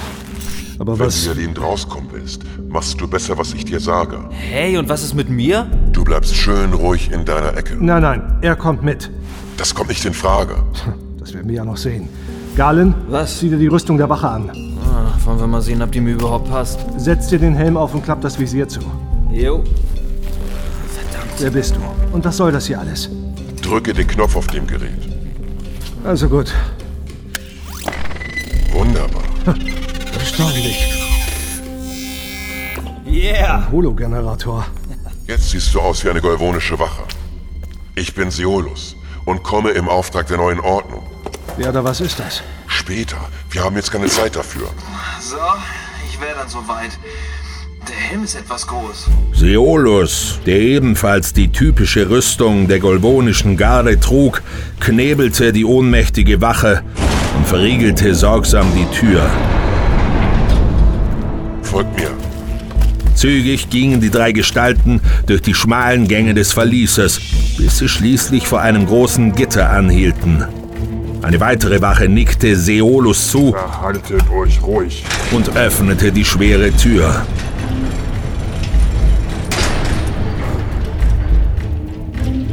[0.80, 1.24] Aber Wenn was.
[1.26, 4.20] du hier rauskommen willst, machst du besser, was ich dir sage.
[4.30, 5.68] Hey, und was ist mit mir?
[5.94, 7.78] Du bleibst schön ruhig in deiner Ecke.
[7.80, 9.10] Nein, nein, er kommt mit.
[9.58, 10.56] Das kommt nicht in Frage.
[11.18, 12.10] Das werden wir ja noch sehen.
[12.58, 13.40] Galen, was?
[13.40, 14.50] Zieh dir die Rüstung der Wache an.
[14.86, 16.80] Ah, wollen wir mal sehen, ob die mir überhaupt passt.
[16.98, 18.80] Setz dir den Helm auf und klapp das Visier zu.
[19.32, 19.64] Jo.
[19.64, 21.32] Verdammt.
[21.40, 21.80] Wer bist du?
[22.16, 23.10] Und was soll das hier alles?
[23.62, 24.92] Drücke den Knopf auf dem Gerät.
[26.04, 26.54] Also gut.
[30.38, 30.94] Erstaunlich.
[33.08, 33.72] Yeah!
[33.72, 34.66] Hologenerator.
[35.28, 37.04] Jetzt siehst du aus wie eine golvonische Wache.
[37.96, 41.04] Ich bin Seolus und komme im Auftrag der neuen Ordnung.
[41.58, 42.44] Ja, oder was ist das?
[42.68, 43.16] Später.
[43.50, 44.68] Wir haben jetzt keine Zeit dafür.
[45.22, 45.38] So,
[46.06, 47.00] ich wäre dann soweit.
[47.88, 49.08] Der Helm ist etwas groß.
[49.32, 54.42] Seolus, der ebenfalls die typische Rüstung der golvonischen Garde trug,
[54.82, 56.84] knebelte die ohnmächtige Wache
[57.38, 59.30] und verriegelte sorgsam die Tür.
[61.76, 62.10] Folgt mir.
[63.16, 67.20] Zügig gingen die drei Gestalten durch die schmalen Gänge des Verlieses,
[67.58, 70.46] bis sie schließlich vor einem großen Gitter anhielten.
[71.22, 75.04] Eine weitere Wache nickte Seolus zu Haltet euch ruhig.
[75.32, 77.26] und öffnete die schwere Tür.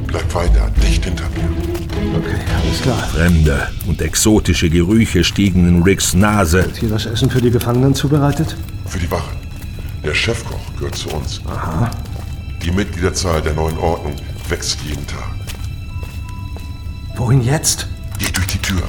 [0.08, 2.18] Bleibt weiter, dicht hinter mir.
[2.18, 2.98] Okay, alles klar.
[3.14, 6.64] Fremde und exotische Gerüche stiegen in Ricks Nase.
[6.64, 8.56] Wird hier das Essen für die Gefangenen zubereitet?
[8.92, 9.30] Für die Wache.
[10.04, 11.40] Der Chefkoch gehört zu uns.
[11.46, 11.90] Aha.
[12.62, 14.14] Die Mitgliederzahl der neuen Ordnung
[14.50, 15.30] wächst jeden Tag.
[17.16, 17.88] Wohin jetzt?
[18.18, 18.82] Geh durch die Tür.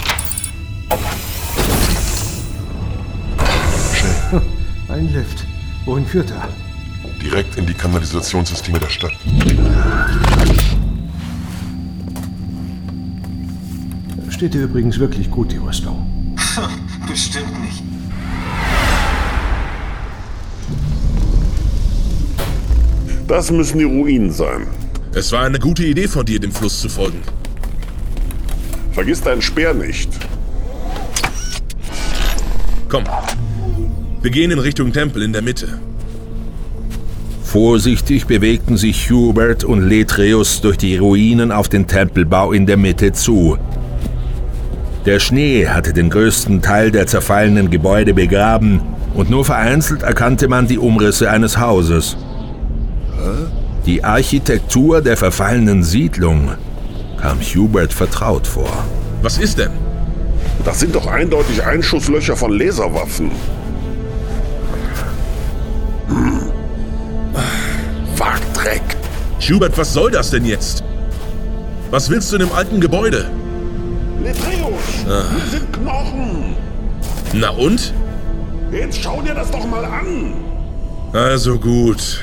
[4.90, 5.46] Ein Lift.
[5.86, 6.50] Wohin führt er?
[7.22, 9.14] Direkt in die Kanalisationssysteme der Stadt.
[14.28, 16.36] Steht dir übrigens wirklich gut, die Rüstung.
[17.08, 17.93] Bestimmt nicht.
[23.34, 24.68] Das müssen die Ruinen sein.
[25.16, 27.20] Es war eine gute Idee von dir, dem Fluss zu folgen.
[28.92, 30.08] Vergiss deinen Speer nicht.
[32.88, 33.06] Komm.
[34.22, 35.80] Wir gehen in Richtung Tempel in der Mitte.
[37.44, 43.14] Vorsichtig bewegten sich Hubert und Letreus durch die Ruinen auf den Tempelbau in der Mitte
[43.14, 43.58] zu.
[45.08, 48.80] Der Schnee hatte den größten Teil der zerfallenen Gebäude begraben
[49.16, 52.16] und nur vereinzelt erkannte man die Umrisse eines Hauses.
[53.86, 56.52] Die Architektur der verfallenen Siedlung
[57.20, 58.72] kam Hubert vertraut vor.
[59.22, 59.72] Was ist denn?
[60.64, 63.32] Das sind doch eindeutig Einschusslöcher von Laserwaffen.
[66.08, 66.40] Hm.
[68.16, 68.82] Wagdreck.
[69.40, 70.84] Schubert, was soll das denn jetzt?
[71.92, 73.30] Was willst du in dem alten Gebäude?
[74.24, 75.24] Letreus, Ah.
[75.36, 76.56] hier sind Knochen.
[77.34, 77.94] Na und?
[78.72, 80.34] Jetzt schau dir das doch mal an.
[81.12, 82.22] Also gut.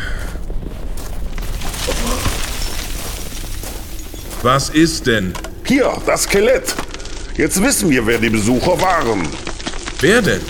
[4.43, 5.35] Was ist denn?
[5.65, 6.75] Hier, das Skelett.
[7.37, 9.29] Jetzt wissen wir, wer die Besucher waren.
[10.01, 10.41] Wer denn?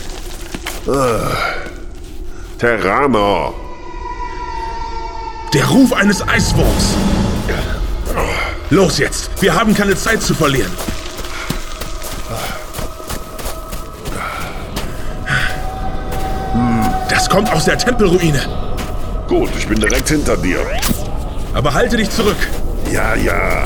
[2.59, 3.53] Terraner.
[5.53, 6.95] Der Ruf eines Eiswurms.
[8.71, 10.71] Los jetzt, wir haben keine Zeit zu verlieren.
[17.09, 18.47] Das kommt aus der Tempelruine.
[19.27, 20.61] Gut, ich bin direkt hinter dir.
[21.53, 22.37] Aber halte dich zurück.
[22.93, 23.65] Ja, ja.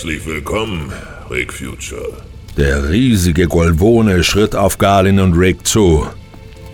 [0.00, 0.90] Herzlich willkommen,
[1.30, 2.22] Rick Future.
[2.56, 6.06] Der riesige Golvone schritt auf Garlin und Rick zu.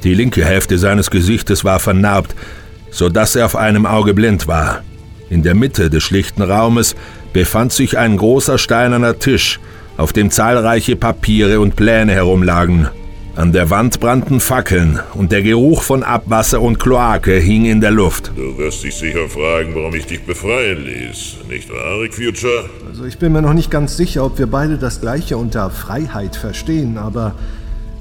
[0.04, 2.36] Die linke Hälfte seines Gesichtes war vernarbt,
[2.92, 4.84] so dass er auf einem Auge blind war.
[5.28, 6.94] In der Mitte des schlichten Raumes
[7.32, 9.58] befand sich ein großer steinerner Tisch,
[9.96, 12.90] auf dem zahlreiche Papiere und Pläne herumlagen.
[13.36, 17.90] An der Wand brannten Fackeln und der Geruch von Abwasser und Kloake hing in der
[17.90, 18.32] Luft.
[18.34, 21.36] Du wirst dich sicher fragen, warum ich dich befreien ließ.
[21.46, 22.70] Nicht wahr, Rick Future?
[22.88, 26.34] Also ich bin mir noch nicht ganz sicher, ob wir beide das gleiche unter Freiheit
[26.34, 27.34] verstehen, aber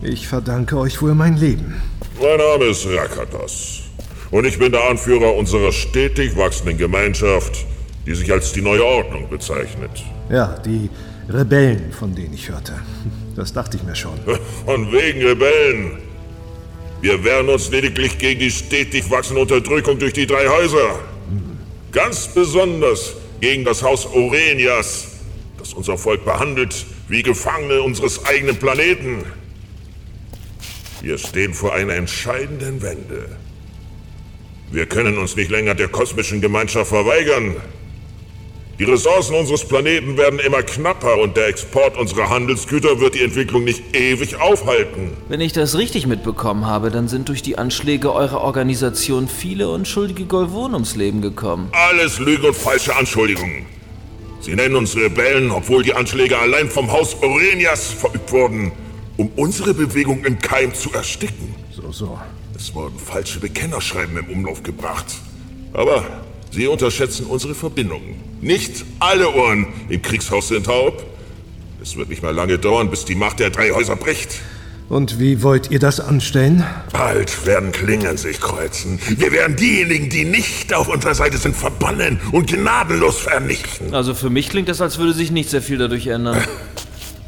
[0.01, 1.81] ich verdanke euch wohl mein Leben.
[2.21, 3.81] Mein Name ist Rakatos.
[4.31, 7.65] Und ich bin der Anführer unserer stetig wachsenden Gemeinschaft,
[8.05, 10.01] die sich als die neue Ordnung bezeichnet.
[10.29, 10.89] Ja, die
[11.29, 12.73] Rebellen, von denen ich hörte.
[13.35, 14.19] Das dachte ich mir schon.
[14.65, 15.99] Von wegen Rebellen.
[17.01, 20.99] Wir wehren uns lediglich gegen die stetig wachsende Unterdrückung durch die drei Häuser.
[21.91, 25.07] Ganz besonders gegen das Haus Orenias,
[25.57, 29.23] das unser Volk behandelt wie Gefangene unseres eigenen Planeten.
[31.01, 33.37] Wir stehen vor einer entscheidenden Wende.
[34.71, 37.57] Wir können uns nicht länger der kosmischen Gemeinschaft verweigern.
[38.77, 43.63] Die Ressourcen unseres Planeten werden immer knapper und der Export unserer Handelsgüter wird die Entwicklung
[43.63, 45.11] nicht ewig aufhalten.
[45.29, 50.25] Wenn ich das richtig mitbekommen habe, dann sind durch die Anschläge eurer Organisation viele unschuldige
[50.25, 51.69] Golvonen ums Leben gekommen.
[51.71, 53.65] Alles Lügen und falsche Anschuldigungen.
[54.41, 58.73] Sie nennen uns Rebellen, obwohl die Anschläge allein vom Haus Orenias verübt wurden,
[59.15, 61.55] um unsere Bewegung im Keim zu ersticken.
[61.71, 62.19] So, so.
[62.53, 65.05] Es wurden falsche Bekennerschreiben im Umlauf gebracht.
[65.71, 66.24] Aber
[66.55, 68.15] Sie unterschätzen unsere Verbindungen.
[68.39, 71.03] Nicht alle Ohren im Kriegshaus sind taub.
[71.83, 74.39] Es wird nicht mal lange dauern, bis die Macht der drei Häuser bricht.
[74.87, 76.63] Und wie wollt ihr das anstellen?
[76.93, 78.99] Bald werden Klingen sich kreuzen.
[79.17, 83.93] Wir werden diejenigen, die nicht auf unserer Seite sind, verbannen und gnadenlos vernichten.
[83.93, 86.37] Also für mich klingt das, als würde sich nicht sehr viel dadurch ändern.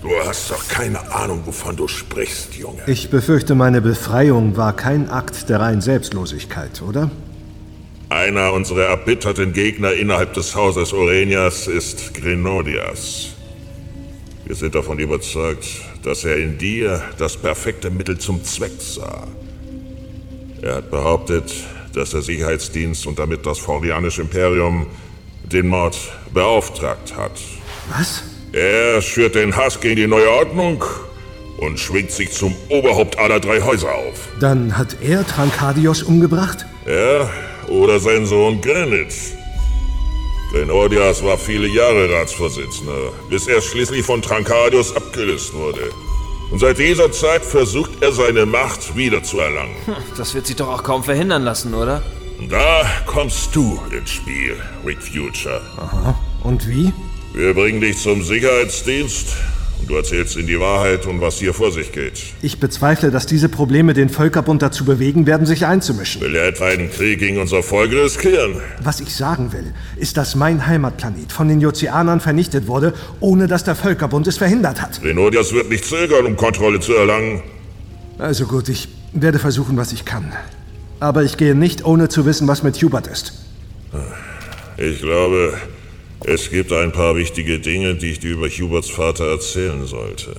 [0.03, 2.83] Du hast doch keine Ahnung, wovon du sprichst, Junge.
[2.85, 7.09] Ich befürchte, meine Befreiung war kein Akt der reinen Selbstlosigkeit, oder?
[8.09, 13.33] Einer unserer erbitterten Gegner innerhalb des Hauses Orenias ist Grenodias.
[14.45, 15.67] Wir sind davon überzeugt,
[16.03, 19.27] dass er in dir das perfekte Mittel zum Zweck sah.
[20.61, 21.53] Er hat behauptet,
[21.93, 24.87] dass der Sicherheitsdienst und damit das Fordianische Imperium
[25.43, 25.97] den Mord
[26.33, 27.33] beauftragt hat.
[27.89, 28.23] Was?
[28.53, 30.81] Er schürt den Hass gegen die neue Ordnung
[31.57, 34.29] und schwingt sich zum Oberhaupt aller drei Häuser auf.
[34.39, 36.65] Dann hat er Trankadios umgebracht?
[36.85, 37.29] Er
[37.67, 39.33] oder sein Sohn Granitz.
[40.51, 45.89] Grenodias war viele Jahre Ratsvorsitzender, bis er schließlich von Trankadius abgelöst wurde.
[46.51, 49.75] Und seit dieser Zeit versucht er seine Macht wiederzuerlangen.
[49.85, 52.01] Hm, Das wird sich doch auch kaum verhindern lassen, oder?
[52.49, 55.61] Da kommst du ins Spiel, Rick Future.
[55.77, 56.17] Aha.
[56.43, 56.93] Und wie?
[57.33, 59.27] Wir bringen dich zum Sicherheitsdienst
[59.87, 62.21] du erzählst ihnen die Wahrheit und was hier vor sich geht.
[62.41, 66.21] Ich bezweifle, dass diese Probleme den Völkerbund dazu bewegen werden, sich einzumischen.
[66.21, 68.61] Will er etwa einen Krieg gegen unser Volk riskieren?
[68.81, 73.63] Was ich sagen will, ist, dass mein Heimatplanet von den Jozianern vernichtet wurde, ohne dass
[73.63, 75.01] der Völkerbund es verhindert hat.
[75.03, 77.41] Renodias wird nicht zögern, um Kontrolle zu erlangen.
[78.19, 80.33] Also gut, ich werde versuchen, was ich kann.
[80.99, 83.33] Aber ich gehe nicht, ohne zu wissen, was mit Hubert ist.
[84.77, 85.53] Ich glaube,
[86.25, 90.35] es gibt ein paar wichtige Dinge, die ich dir über Huberts Vater erzählen sollte.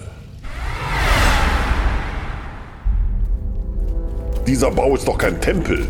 [4.46, 5.86] Dieser Bau ist doch kein Tempel.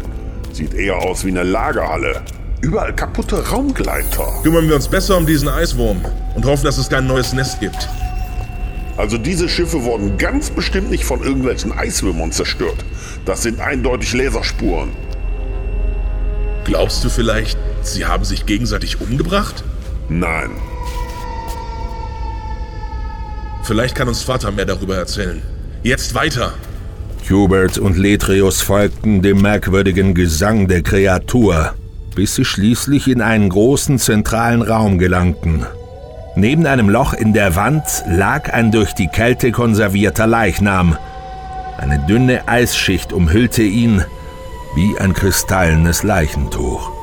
[0.52, 2.22] Sieht eher aus wie eine Lagerhalle.
[2.60, 4.40] Überall kaputte Raumgleiter.
[4.42, 7.88] Kümmern wir uns besser um diesen Eiswurm und hoffen, dass es kein neues Nest gibt.
[8.96, 12.84] Also diese Schiffe wurden ganz bestimmt nicht von irgendwelchen Eiswürmern zerstört.
[13.24, 14.90] Das sind eindeutig Laserspuren.
[16.64, 19.64] Glaubst du vielleicht, sie haben sich gegenseitig umgebracht?
[20.08, 20.50] Nein.
[23.62, 25.42] Vielleicht kann uns Vater mehr darüber erzählen.
[25.82, 26.54] Jetzt weiter.
[27.28, 31.74] Hubert und Letreus folgten dem merkwürdigen Gesang der Kreatur,
[32.14, 35.66] bis sie schließlich in einen großen zentralen Raum gelangten.
[36.36, 40.96] Neben einem Loch in der Wand lag ein durch die Kälte konservierter Leichnam.
[41.76, 44.02] Eine dünne Eisschicht umhüllte ihn
[44.74, 46.97] wie ein kristallenes Leichentuch.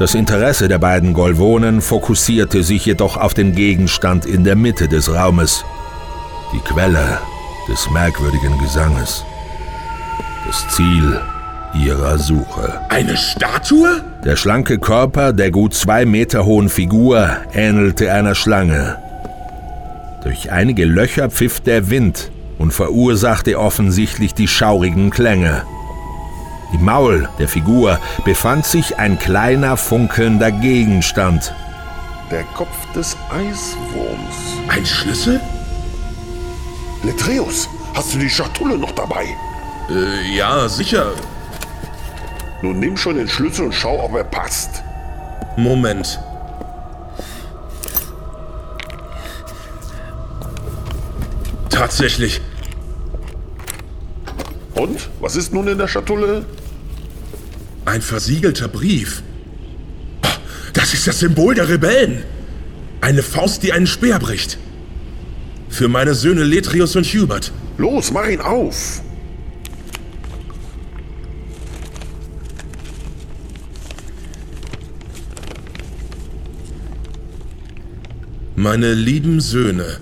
[0.00, 5.12] Das Interesse der beiden Golvonen fokussierte sich jedoch auf den Gegenstand in der Mitte des
[5.12, 5.62] Raumes.
[6.54, 7.18] Die Quelle
[7.68, 9.26] des merkwürdigen Gesanges.
[10.46, 11.20] Das Ziel
[11.74, 12.80] ihrer Suche.
[12.88, 14.00] Eine Statue?
[14.24, 18.96] Der schlanke Körper der gut zwei Meter hohen Figur ähnelte einer Schlange.
[20.24, 25.64] Durch einige Löcher pfiff der Wind und verursachte offensichtlich die schaurigen Klänge.
[26.72, 31.52] Im Maul der Figur befand sich ein kleiner funkelnder Gegenstand.
[32.30, 34.36] Der Kopf des Eiswurms.
[34.68, 35.40] Ein Schlüssel?
[37.02, 39.24] Letreus, hast du die Schatulle noch dabei?
[39.90, 41.12] Äh, ja, sicher.
[42.62, 44.84] Nun nimm schon den Schlüssel und schau, ob er passt.
[45.56, 46.20] Moment.
[51.68, 52.40] Tatsächlich.
[54.74, 55.08] Und?
[55.20, 56.44] Was ist nun in der Schatulle?
[57.90, 59.20] Ein versiegelter Brief.
[60.74, 62.22] Das ist das Symbol der Rebellen.
[63.00, 64.58] Eine Faust, die einen Speer bricht.
[65.68, 67.50] Für meine Söhne Letrius und Hubert.
[67.78, 69.02] Los, mach ihn auf!
[78.54, 79.98] Meine lieben Söhne,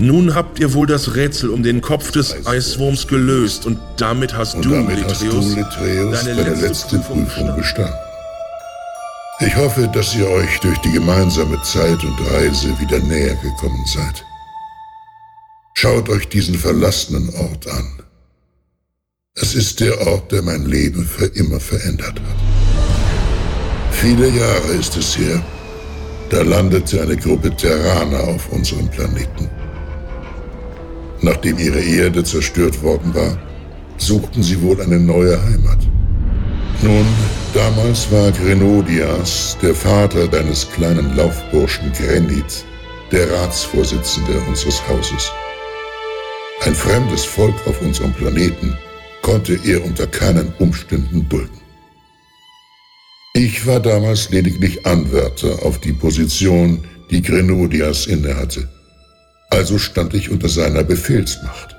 [0.00, 4.56] nun habt ihr wohl das Rätsel um den Kopf des Eiswurms gelöst und damit hast
[4.56, 7.94] Und du, damit hast du, Letreus, deine bei der letzte letzten Prüfung bestanden.
[9.40, 14.24] Ich hoffe, dass ihr euch durch die gemeinsame Zeit und Reise wieder näher gekommen seid.
[15.74, 18.02] Schaut euch diesen verlassenen Ort an.
[19.34, 23.92] Es ist der Ort, der mein Leben für immer verändert hat.
[23.92, 25.42] Viele Jahre ist es her,
[26.30, 29.48] da landete eine Gruppe Terraner auf unserem Planeten.
[31.22, 33.38] Nachdem ihre Erde zerstört worden war,
[33.98, 35.78] suchten sie wohl eine neue Heimat.
[36.82, 37.06] Nun,
[37.52, 42.64] damals war Grenodias, der Vater deines kleinen Laufburschen Grenit,
[43.12, 45.30] der Ratsvorsitzende unseres Hauses.
[46.62, 48.76] Ein fremdes Volk auf unserem Planeten
[49.20, 51.60] konnte er unter keinen Umständen dulden.
[53.34, 58.68] Ich war damals lediglich Anwärter auf die Position, die Grenodias innehatte.
[59.50, 61.76] Also stand ich unter seiner Befehlsmacht.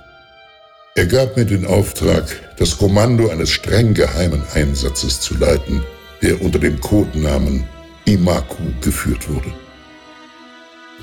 [0.94, 2.26] Er gab mir den Auftrag,
[2.58, 5.82] das Kommando eines streng geheimen Einsatzes zu leiten,
[6.22, 7.64] der unter dem Codenamen
[8.06, 9.54] Imaku geführt wurde.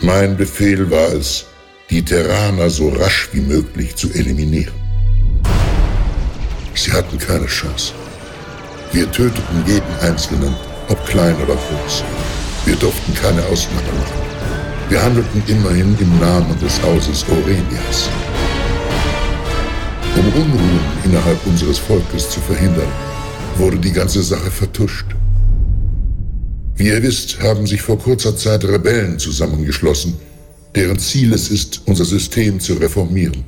[0.00, 1.46] Mein Befehl war es,
[1.90, 4.74] die Terraner so rasch wie möglich zu eliminieren.
[6.74, 7.94] Sie hatten keine Chance.
[8.92, 10.54] Wir töteten jeden Einzelnen,
[10.88, 12.04] ob klein oder groß.
[12.66, 14.37] Wir durften keine Ausnahme machen.
[14.88, 18.08] Wir handelten immerhin im Namen des Hauses Aurelias.
[20.16, 22.88] Um Unruhen innerhalb unseres Volkes zu verhindern,
[23.56, 25.04] wurde die ganze Sache vertuscht.
[26.76, 30.14] Wie ihr wisst, haben sich vor kurzer Zeit Rebellen zusammengeschlossen,
[30.74, 33.44] deren Ziel es ist, unser System zu reformieren.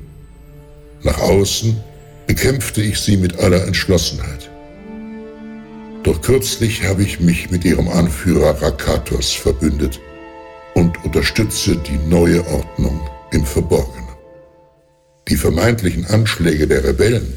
[1.05, 1.75] Nach außen
[2.27, 4.51] bekämpfte ich sie mit aller Entschlossenheit.
[6.03, 10.01] Doch kürzlich habe ich mich mit ihrem Anführer Rakatos verbündet
[11.05, 13.01] unterstütze die neue Ordnung
[13.33, 14.09] im Verborgenen.
[15.29, 17.33] Die vermeintlichen Anschläge der Rebellen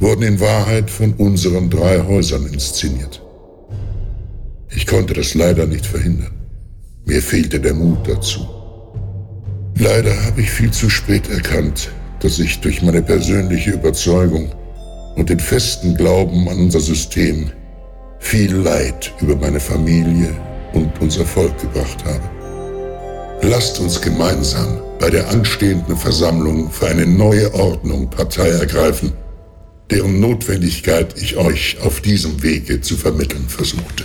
[0.00, 3.22] wurden in Wahrheit von unseren drei Häusern inszeniert.
[4.70, 6.32] Ich konnte das leider nicht verhindern.
[7.06, 8.46] Mir fehlte der Mut dazu.
[9.78, 11.90] Leider habe ich viel zu spät erkannt,
[12.20, 14.52] dass ich durch meine persönliche Überzeugung
[15.16, 17.50] und den festen Glauben an unser System
[18.18, 20.34] viel Leid über meine Familie
[20.72, 22.33] und unser Volk gebracht habe.
[23.42, 29.12] Lasst uns gemeinsam bei der anstehenden Versammlung für eine neue Ordnung Partei ergreifen,
[29.90, 34.04] deren Notwendigkeit ich euch auf diesem Wege zu vermitteln versuchte.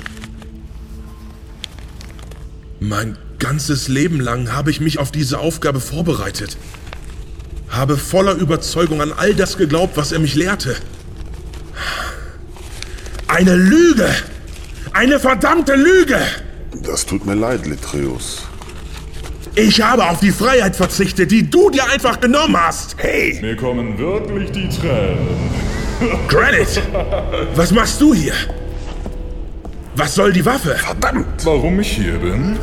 [2.80, 6.58] Mein ganzes Leben lang habe ich mich auf diese Aufgabe vorbereitet.
[7.70, 10.76] Habe voller Überzeugung an all das geglaubt, was er mich lehrte.
[13.28, 14.10] Eine Lüge!
[14.92, 16.20] Eine verdammte Lüge!
[16.84, 18.49] Das tut mir leid, Letreus.
[19.62, 22.96] Ich habe auf die Freiheit verzichtet, die du dir einfach genommen hast.
[22.98, 23.38] Hey!
[23.42, 25.28] Mir kommen wirklich die Tränen.
[26.30, 26.82] Granite!
[27.56, 28.32] Was machst du hier?
[29.96, 30.76] Was soll die Waffe?
[30.76, 31.44] Verdammt!
[31.44, 32.58] Warum ich hier bin?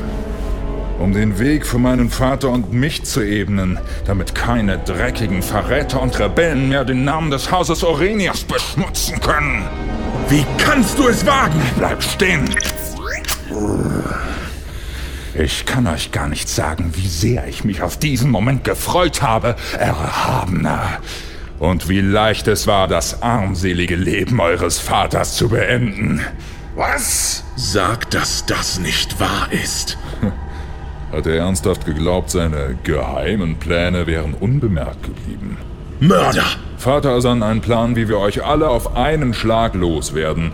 [0.99, 6.19] Um den Weg für meinen Vater und mich zu ebnen, damit keine dreckigen Verräter und
[6.19, 9.65] Rebellen mehr den Namen des Hauses Orenias beschmutzen können.
[10.31, 11.61] Wie kannst du es wagen?
[11.77, 12.49] Bleib stehen!
[15.39, 19.55] Ich kann euch gar nicht sagen, wie sehr ich mich auf diesen Moment gefreut habe,
[19.79, 20.99] Erhabener.
[21.59, 26.23] Und wie leicht es war, das armselige Leben eures Vaters zu beenden.
[26.75, 27.45] Was?
[27.55, 29.99] Sag, dass das nicht wahr ist.
[31.13, 35.59] Hat er ernsthaft geglaubt, seine geheimen Pläne wären unbemerkt geblieben?
[36.01, 36.47] Mörder!
[36.79, 40.53] Vater ersann einen Plan, wie wir euch alle auf einen Schlag loswerden.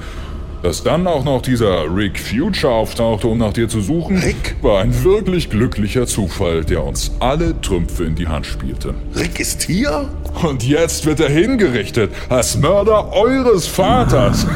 [0.62, 4.54] Dass dann auch noch dieser Rick Future auftauchte, um nach dir zu suchen, Rick?
[4.62, 8.94] war ein wirklich glücklicher Zufall, der uns alle Trümpfe in die Hand spielte.
[9.16, 10.08] Rick ist hier?
[10.44, 14.46] Und jetzt wird er hingerichtet als Mörder eures Vaters.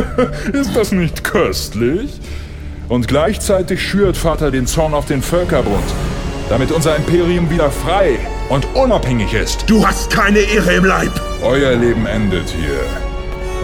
[0.52, 2.12] ist das nicht köstlich?
[2.88, 5.82] Und gleichzeitig schürt Vater den Zorn auf den Völkerbund,
[6.48, 9.64] damit unser Imperium wieder frei und unabhängig ist.
[9.66, 11.10] Du hast keine Ehre im Leib!
[11.42, 13.05] Euer Leben endet hier.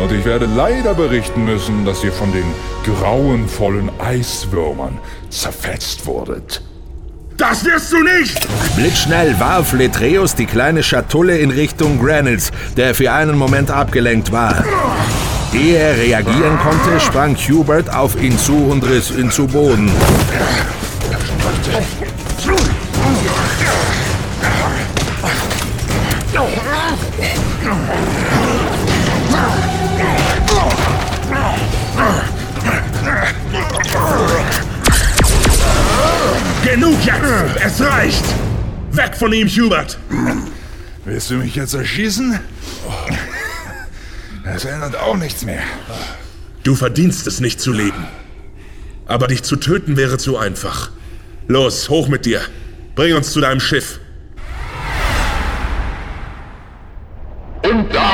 [0.01, 2.45] Und ich werde leider berichten müssen, dass ihr von den
[2.84, 4.99] grauenvollen Eiswürmern
[5.30, 6.62] zerfetzt wurdet.
[7.36, 8.47] Das wirst du nicht!
[8.76, 14.64] Blitzschnell warf Letreus die kleine Schatulle in Richtung Granitz, der für einen Moment abgelenkt war.
[15.53, 19.90] Ehe er reagieren konnte, sprang Hubert auf ihn zu und riss ihn zu Boden.
[36.72, 37.62] Genug jetzt!
[37.62, 38.24] Es reicht!
[38.92, 39.98] Weg von ihm, Hubert!
[41.04, 42.40] Willst du mich jetzt erschießen?
[44.42, 45.62] Das ändert auch nichts mehr.
[46.62, 48.06] Du verdienst es nicht zu leben.
[49.04, 50.90] Aber dich zu töten wäre zu einfach.
[51.46, 52.40] Los, hoch mit dir.
[52.94, 54.00] Bring uns zu deinem Schiff.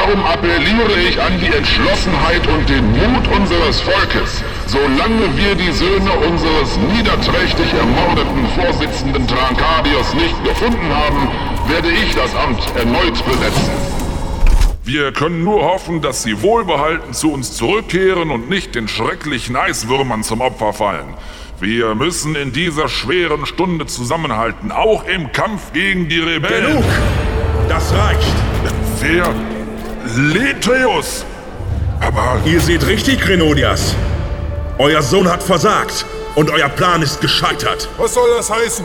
[0.08, 4.42] Darum appelliere ich an die Entschlossenheit und den Mut unseres Volkes.
[4.66, 11.28] Solange wir die Söhne unseres niederträchtig ermordeten Vorsitzenden Trankadios nicht gefunden haben,
[11.68, 13.70] werde ich das Amt erneut besetzen.
[14.84, 20.22] Wir können nur hoffen, dass sie wohlbehalten zu uns zurückkehren und nicht den schrecklichen Eiswürmern
[20.22, 21.14] zum Opfer fallen.
[21.60, 26.78] Wir müssen in dieser schweren Stunde zusammenhalten, auch im Kampf gegen die Rebellen.
[26.78, 26.84] Genug!
[27.68, 28.32] Das reicht!
[29.00, 29.57] Wer?
[30.16, 31.24] Letreus!
[32.00, 33.94] Aber Ihr seht richtig, Grenodias.
[34.78, 36.06] Euer Sohn hat versagt
[36.36, 37.88] und euer Plan ist gescheitert.
[37.98, 38.84] Was soll das heißen?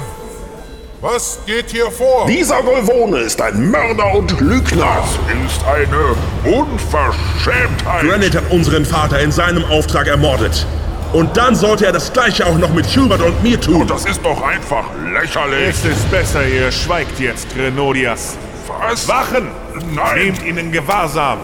[1.02, 2.26] Was geht hier vor?
[2.28, 4.86] Dieser Golvone ist ein Mörder und Lügner.
[5.02, 8.02] Das ist eine Unverschämtheit.
[8.02, 10.66] Granite hat unseren Vater in seinem Auftrag ermordet.
[11.12, 13.82] Und dann sollte er das gleiche auch noch mit Hubert und mir tun.
[13.82, 15.70] Und das ist doch einfach lächerlich.
[15.70, 18.36] Es ist besser, ihr schweigt jetzt, Grenodias.
[18.80, 19.08] Was?
[19.08, 19.63] Wachen!
[19.96, 20.18] Nein!
[20.18, 21.40] Nehmt ihn in Gewahrsam!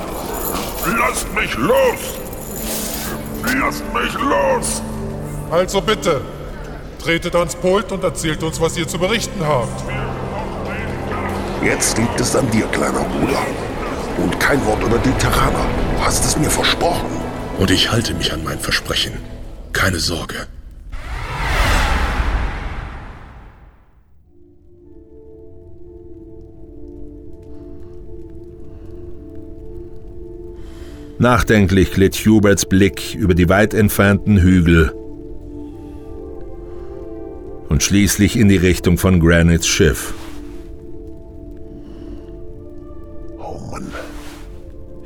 [0.98, 2.20] Lasst mich los!
[3.60, 4.82] Lasst mich los!
[5.52, 6.22] Also bitte,
[7.02, 9.84] tretet ans Pult und erzählt uns, was ihr zu berichten habt.
[11.64, 13.42] Jetzt liegt es an dir, kleiner Bruder.
[14.18, 15.66] Und kein Wort über die Terraner.
[15.96, 17.10] Du hast es mir versprochen.
[17.58, 19.14] Und ich halte mich an mein Versprechen.
[19.74, 20.48] Keine Sorge.
[31.20, 34.94] Nachdenklich glitt Huberts Blick über die weit entfernten Hügel
[37.68, 40.14] und schließlich in die Richtung von Granits Schiff.
[43.38, 43.92] Oh Mann.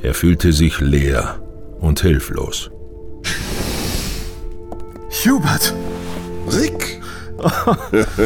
[0.02, 1.42] Er fühlte sich leer
[1.80, 2.70] und hilflos.
[5.24, 5.74] Hubert!
[6.46, 7.00] Rick!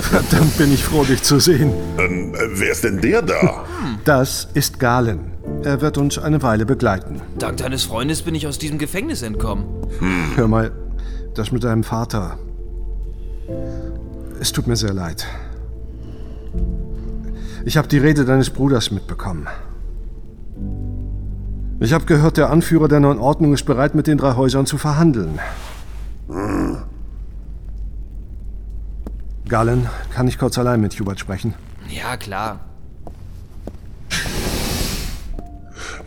[0.03, 1.73] Verdammt bin ich froh, dich zu sehen.
[1.99, 3.65] Ähm, wer ist denn der da?
[4.05, 5.38] Das ist Galen.
[5.65, 7.21] Er wird uns eine Weile begleiten.
[7.39, 9.65] Dank deines Freundes bin ich aus diesem Gefängnis entkommen.
[10.37, 10.73] Hör mal,
[11.35, 12.39] das mit deinem Vater.
[14.41, 15.27] Es tut mir sehr leid.
[17.65, 19.49] Ich habe die Rede deines Bruders mitbekommen.
[21.81, 24.79] Ich habe gehört, der Anführer der Neuen Ordnung ist bereit, mit den drei Häusern zu
[24.79, 25.39] verhandeln.
[29.49, 31.55] Galen, kann ich kurz allein mit Hubert sprechen?
[31.89, 32.61] Ja, klar.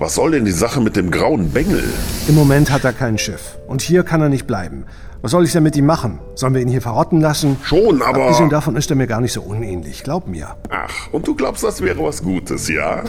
[0.01, 1.83] Was soll denn die Sache mit dem grauen Bengel?
[2.27, 3.59] Im Moment hat er kein Schiff.
[3.67, 4.85] Und hier kann er nicht bleiben.
[5.21, 6.17] Was soll ich denn mit ihm machen?
[6.33, 7.57] Sollen wir ihn hier verrotten lassen?
[7.61, 8.23] Schon, aber...
[8.23, 10.55] Abgesehen davon ist er mir gar nicht so unähnlich, glaub mir.
[10.71, 13.03] Ach, und du glaubst, das wäre was Gutes, ja?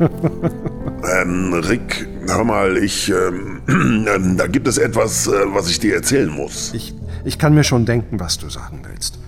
[1.22, 3.08] ähm, Rick, hör mal, ich...
[3.08, 3.62] Ähm,
[4.14, 6.74] ähm, da gibt es etwas, äh, was ich dir erzählen muss.
[6.74, 6.92] Ich,
[7.24, 9.18] ich kann mir schon denken, was du sagen willst.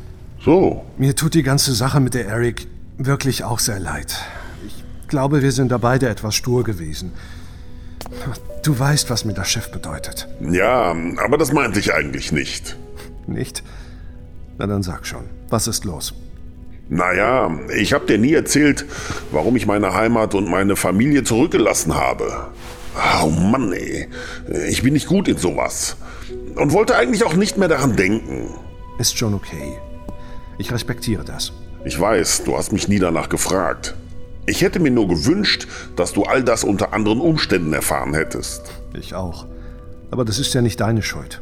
[0.44, 0.84] So?
[0.98, 2.66] Mir tut die ganze Sache mit der Eric
[2.98, 4.18] wirklich auch sehr leid.
[5.10, 7.10] Ich glaube, wir sind da beide etwas stur gewesen.
[8.62, 10.28] Du weißt, was mir das Schiff bedeutet.
[10.40, 12.76] Ja, aber das meinte ich eigentlich nicht.
[13.26, 13.64] Nicht?
[14.56, 15.24] Na dann sag schon.
[15.48, 16.14] Was ist los?
[16.88, 18.86] Naja, ich hab dir nie erzählt,
[19.32, 22.46] warum ich meine Heimat und meine Familie zurückgelassen habe.
[23.20, 24.08] Oh Mann, ey.
[24.68, 25.96] Ich bin nicht gut in sowas.
[26.54, 28.54] Und wollte eigentlich auch nicht mehr daran denken.
[29.00, 29.76] Ist schon okay.
[30.58, 31.50] Ich respektiere das.
[31.84, 33.96] Ich weiß, du hast mich nie danach gefragt.
[34.46, 35.66] Ich hätte mir nur gewünscht,
[35.96, 38.72] dass du all das unter anderen Umständen erfahren hättest.
[38.98, 39.46] Ich auch.
[40.10, 41.40] Aber das ist ja nicht deine Schuld.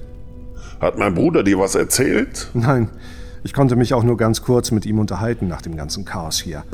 [0.81, 2.51] Hat mein Bruder dir was erzählt?
[2.55, 2.91] Nein,
[3.43, 6.65] ich konnte mich auch nur ganz kurz mit ihm unterhalten nach dem ganzen Chaos hier.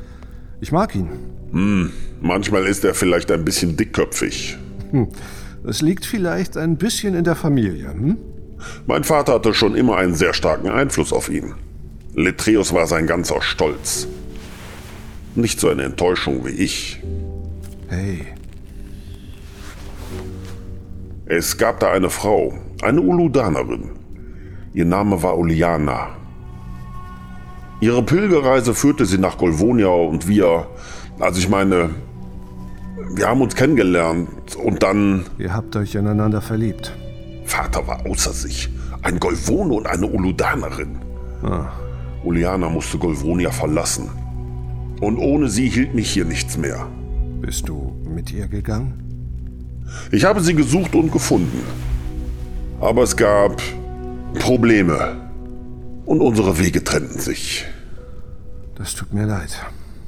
[0.60, 1.08] Ich mag ihn.
[1.52, 4.58] Hm, manchmal ist er vielleicht ein bisschen dickköpfig.
[4.90, 5.08] Hm.
[5.66, 8.18] Es liegt vielleicht ein bisschen in der Familie, hm?
[8.86, 11.54] Mein Vater hatte schon immer einen sehr starken Einfluss auf ihn.
[12.14, 14.06] Letreus war sein ganzer Stolz.
[15.36, 17.02] Nicht so eine Enttäuschung wie ich.
[17.88, 18.26] Hey.
[21.26, 23.90] Es gab da eine Frau, eine Uludanerin.
[24.74, 26.08] Ihr Name war Uliana.
[27.80, 30.66] Ihre Pilgerreise führte sie nach Golvonia und wir,
[31.18, 31.90] also ich meine,
[33.14, 35.24] wir haben uns kennengelernt und dann...
[35.38, 36.92] Ihr habt euch ineinander verliebt.
[37.44, 38.68] Vater war außer sich.
[39.02, 40.98] Ein Golvone und eine Uludanerin.
[41.42, 41.72] Ah.
[42.22, 44.10] Uliana musste Golvonia verlassen.
[45.04, 46.88] Und ohne sie hielt mich hier nichts mehr.
[47.42, 49.82] Bist du mit ihr gegangen?
[50.10, 51.62] Ich habe sie gesucht und gefunden.
[52.80, 53.60] Aber es gab
[54.38, 55.14] Probleme.
[56.06, 57.66] Und unsere Wege trennten sich.
[58.76, 59.60] Das tut mir leid.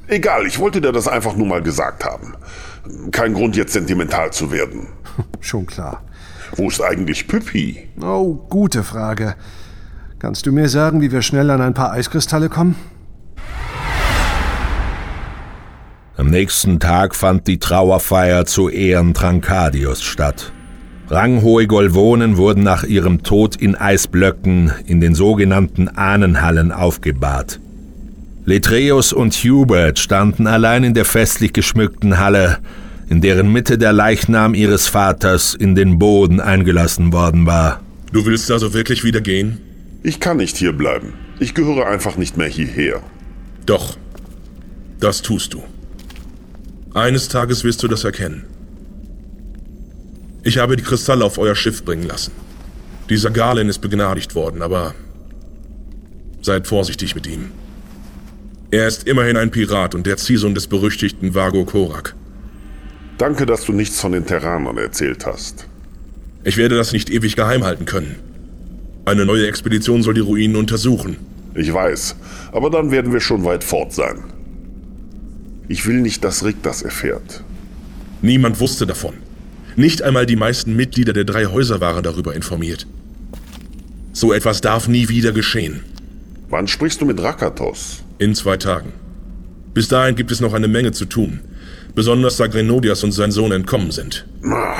[0.07, 2.33] Egal, ich wollte dir das einfach nur mal gesagt haben.
[3.11, 4.87] Kein Grund jetzt sentimental zu werden.
[5.41, 6.05] Schon klar.
[6.55, 7.87] Wo ist eigentlich Püppi?
[8.01, 9.35] Oh, gute Frage.
[10.17, 12.75] Kannst du mir sagen, wie wir schnell an ein paar Eiskristalle kommen?
[16.17, 20.51] Am nächsten Tag fand die Trauerfeier zu Ehren Trankadios statt.
[21.09, 27.59] Ranghohe Golvonen wurden nach ihrem Tod in Eisblöcken in den sogenannten Ahnenhallen aufgebahrt.
[28.45, 32.57] Letreus und Hubert standen allein in der festlich geschmückten Halle,
[33.09, 37.79] in deren Mitte der Leichnam ihres Vaters in den Boden eingelassen worden war.
[38.11, 39.59] Du willst also wirklich wieder gehen?
[40.01, 41.13] Ich kann nicht hier bleiben.
[41.39, 43.03] Ich gehöre einfach nicht mehr hierher.
[43.67, 43.97] Doch,
[44.99, 45.61] das tust du.
[46.93, 48.45] Eines Tages wirst du das erkennen.
[50.43, 52.31] Ich habe die Kristalle auf euer Schiff bringen lassen.
[53.09, 54.95] Dieser Galen ist begnadigt worden, aber
[56.41, 57.51] seid vorsichtig mit ihm.
[58.71, 62.15] Er ist immerhin ein Pirat und der Ziehsohn des berüchtigten Vago Korak.
[63.17, 65.67] Danke, dass du nichts von den Terranern erzählt hast.
[66.43, 68.15] Ich werde das nicht ewig geheim halten können.
[69.05, 71.17] Eine neue Expedition soll die Ruinen untersuchen.
[71.55, 72.15] Ich weiß,
[72.51, 74.23] aber dann werden wir schon weit fort sein.
[75.67, 77.43] Ich will nicht, dass Rick das erfährt.
[78.21, 79.15] Niemand wusste davon.
[79.75, 82.87] Nicht einmal die meisten Mitglieder der drei Häuser waren darüber informiert.
[84.13, 85.81] So etwas darf nie wieder geschehen.
[86.49, 88.03] Wann sprichst du mit Rakatos?
[88.17, 88.93] In zwei Tagen.
[89.73, 91.41] Bis dahin gibt es noch eine Menge zu tun.
[91.93, 94.25] Besonders da Grenodias und sein Sohn entkommen sind.
[94.41, 94.77] Na,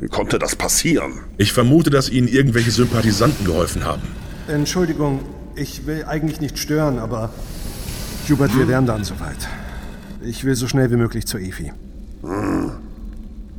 [0.00, 1.20] wie konnte das passieren?
[1.38, 4.02] Ich vermute, dass ihnen irgendwelche Sympathisanten geholfen haben.
[4.46, 5.20] Entschuldigung,
[5.56, 7.30] ich will eigentlich nicht stören, aber
[8.28, 9.48] Hubert, wir wären dann soweit.
[10.24, 11.72] Ich will so schnell wie möglich zur Efi.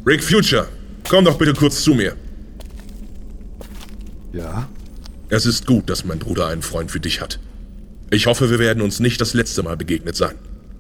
[0.06, 0.68] Rick Future,
[1.10, 2.16] komm doch bitte kurz zu mir.
[4.32, 4.68] Ja?
[5.30, 7.40] Es ist gut, dass mein Bruder einen Freund wie dich hat.
[8.10, 10.36] Ich hoffe, wir werden uns nicht das letzte Mal begegnet sein.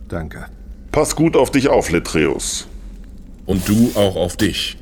[0.07, 0.45] Danke.
[0.91, 2.67] Pass gut auf dich auf, Letreus.
[3.45, 4.77] Und du auch auf dich,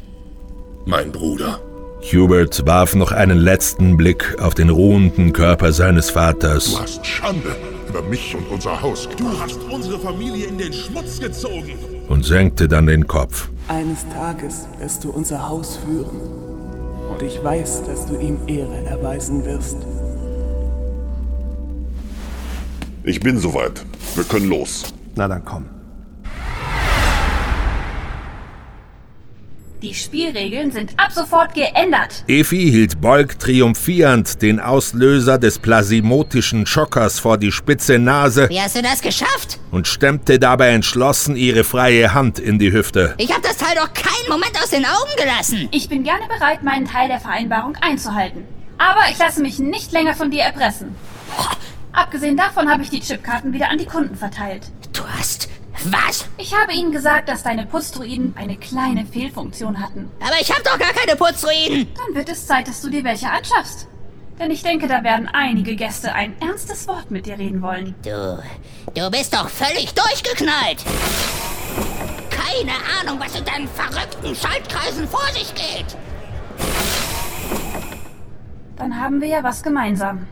[0.86, 1.62] mein Bruder.
[2.02, 6.72] Hubert warf noch einen letzten Blick auf den ruhenden Körper seines Vaters.
[6.74, 7.56] Du hast Schande
[7.88, 11.78] über mich und unser Haus Du hast unsere Familie in den Schmutz gezogen.
[12.10, 13.50] und senkte dann den Kopf.
[13.68, 16.20] Eines Tages wirst du unser Haus führen.
[17.10, 19.78] Und ich weiß, dass du ihm Ehre erweisen wirst.
[23.04, 23.84] Ich bin soweit.
[24.16, 24.94] Wir können los.
[25.16, 25.66] Na dann komm.
[29.82, 32.24] Die Spielregeln sind ab sofort geändert.
[32.28, 38.76] Efi hielt Bolk triumphierend den Auslöser des plasimotischen Schockers vor die spitze Nase Wie hast
[38.76, 39.60] du das geschafft?
[39.72, 43.16] und stemmte dabei entschlossen ihre freie Hand in die Hüfte.
[43.18, 45.68] Ich habe das Teil doch keinen Moment aus den Augen gelassen.
[45.72, 48.44] Ich bin gerne bereit, meinen Teil der Vereinbarung einzuhalten.
[48.78, 50.96] Aber ich lasse mich nicht länger von dir erpressen.
[51.92, 54.62] Abgesehen davon habe ich die Chipkarten wieder an die Kunden verteilt.
[54.94, 55.50] Du hast...
[55.86, 56.26] Was?
[56.38, 60.12] Ich habe ihnen gesagt, dass deine Putzdruiden eine kleine Fehlfunktion hatten.
[60.20, 61.88] Aber ich habe doch gar keine Putzruinen.
[61.96, 63.88] Dann wird es Zeit, dass du dir welche anschaffst.
[64.40, 67.96] Denn ich denke, da werden einige Gäste ein ernstes Wort mit dir reden wollen.
[68.04, 68.42] Du,
[68.94, 70.84] du bist doch völlig durchgeknallt.
[72.30, 75.98] Keine Ahnung, was in deinen verrückten Schaltkreisen vor sich geht.
[78.78, 80.28] Dann haben wir ja was gemeinsam.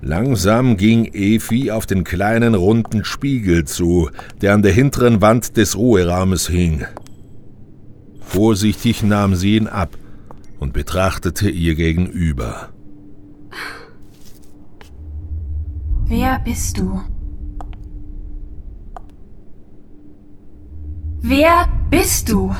[0.00, 5.76] Langsam ging Efi auf den kleinen runden Spiegel zu, der an der hinteren Wand des
[5.76, 6.84] Ruheraumes hing.
[8.20, 9.96] Vorsichtig nahm sie ihn ab
[10.60, 12.70] und betrachtete ihr gegenüber.
[16.06, 17.00] Wer bist du?
[21.20, 22.54] Wer bist du?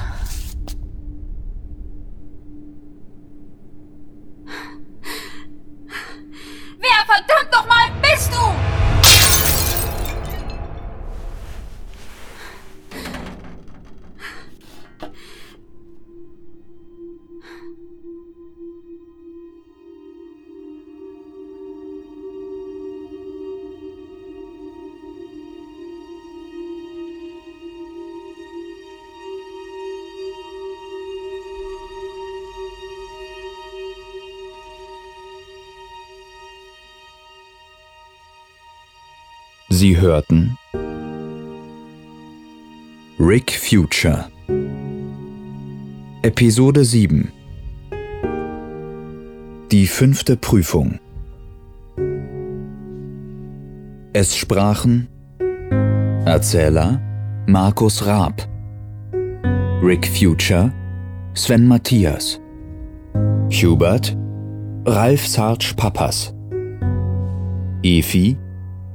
[40.18, 40.58] Hörten.
[43.20, 44.26] Rick Future.
[46.22, 47.30] Episode 7
[49.70, 50.98] Die fünfte Prüfung.
[54.12, 55.06] Es sprachen
[56.24, 57.00] Erzähler
[57.46, 58.48] Markus Raab
[59.82, 60.72] Rick Future
[61.34, 62.40] Sven Matthias
[63.52, 64.16] Hubert
[64.84, 66.34] Ralf Sarge Pappas
[67.84, 68.36] Efi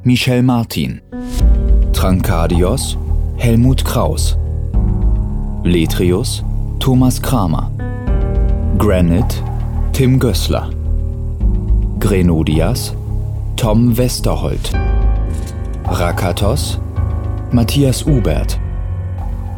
[0.06, 1.01] Michel Martin.
[1.93, 2.97] Trankadios
[3.38, 4.36] Helmut Kraus.
[5.64, 6.43] Letrius
[6.82, 7.72] Thomas Kramer.
[8.78, 9.41] Granite
[9.93, 10.74] Tim Gößler
[12.01, 12.93] Grenodias
[13.56, 14.74] Tom Westerholt.
[15.86, 16.80] Rakatos
[17.51, 18.60] Matthias Ubert.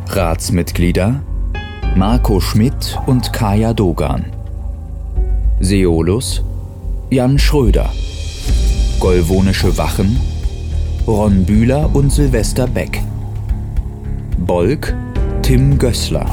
[0.10, 1.24] Ratsmitglieder
[1.96, 4.26] Marco Schmidt und Kaya Dogan.
[5.60, 6.44] Seolus
[7.10, 7.90] Jan Schröder.
[9.00, 10.35] Golvonische Wachen
[11.08, 13.00] Ron Bühler und Silvester Beck.
[14.40, 14.96] Bolk
[15.44, 16.26] Tim Gößler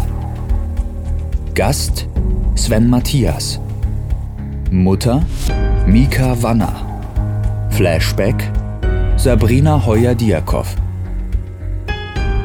[1.54, 2.06] Gast
[2.54, 3.60] Sven Matthias.
[4.70, 5.22] Mutter
[5.86, 6.72] Mika Wanner.
[7.68, 8.50] Flashback
[9.16, 10.66] Sabrina Heuer-Diakow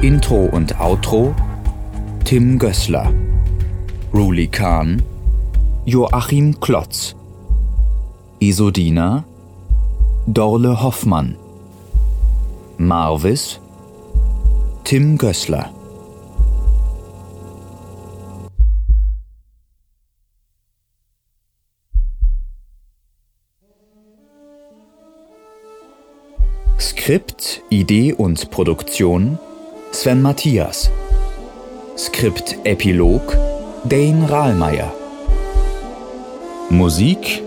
[0.02, 1.34] Intro und Outro
[2.26, 3.10] Tim Gößler
[4.14, 5.02] Ruli Kahn
[5.86, 7.16] Joachim Klotz.
[8.40, 9.24] Isodina
[10.26, 11.38] Dorle Hoffmann
[12.80, 13.60] Marvis
[14.84, 15.70] Tim Gößler
[26.80, 29.40] Skript, Idee und Produktion
[29.92, 30.92] Sven Matthias.
[31.98, 33.36] Skript Epilog
[33.86, 34.94] Dane Rahlmeier.
[36.70, 37.42] Musik,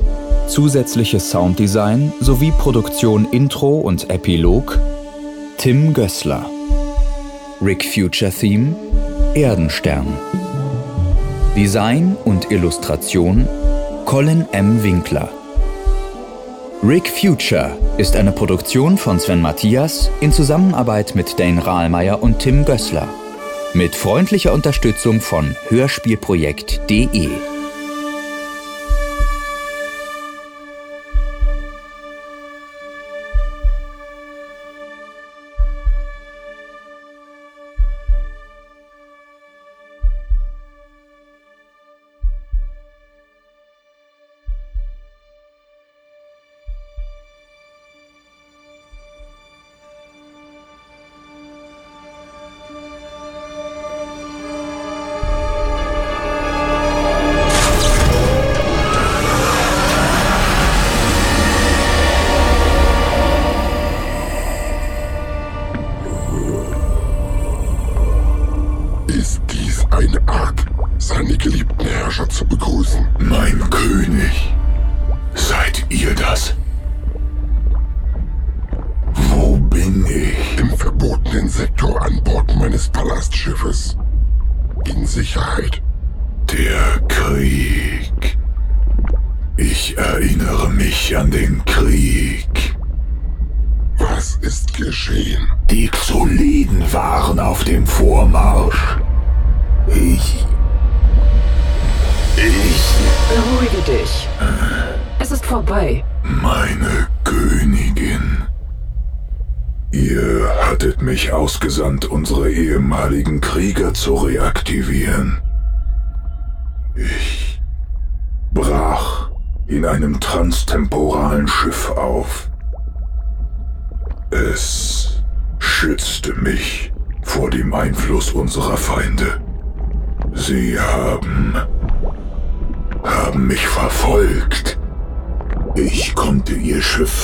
[0.48, 4.80] zusätzliches Sounddesign sowie Produktion Intro und Epilog
[5.60, 6.46] Tim Gößler.
[7.60, 8.74] Rick Future Theme
[9.34, 10.06] Erdenstern.
[11.54, 13.46] Design und Illustration
[14.06, 14.82] Colin M.
[14.82, 15.28] Winkler.
[16.82, 22.64] Rick Future ist eine Produktion von Sven Matthias in Zusammenarbeit mit Dane Rahlmeier und Tim
[22.64, 23.06] Gößler.
[23.74, 27.28] Mit freundlicher Unterstützung von Hörspielprojekt.de.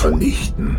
[0.06, 0.78] vernichten.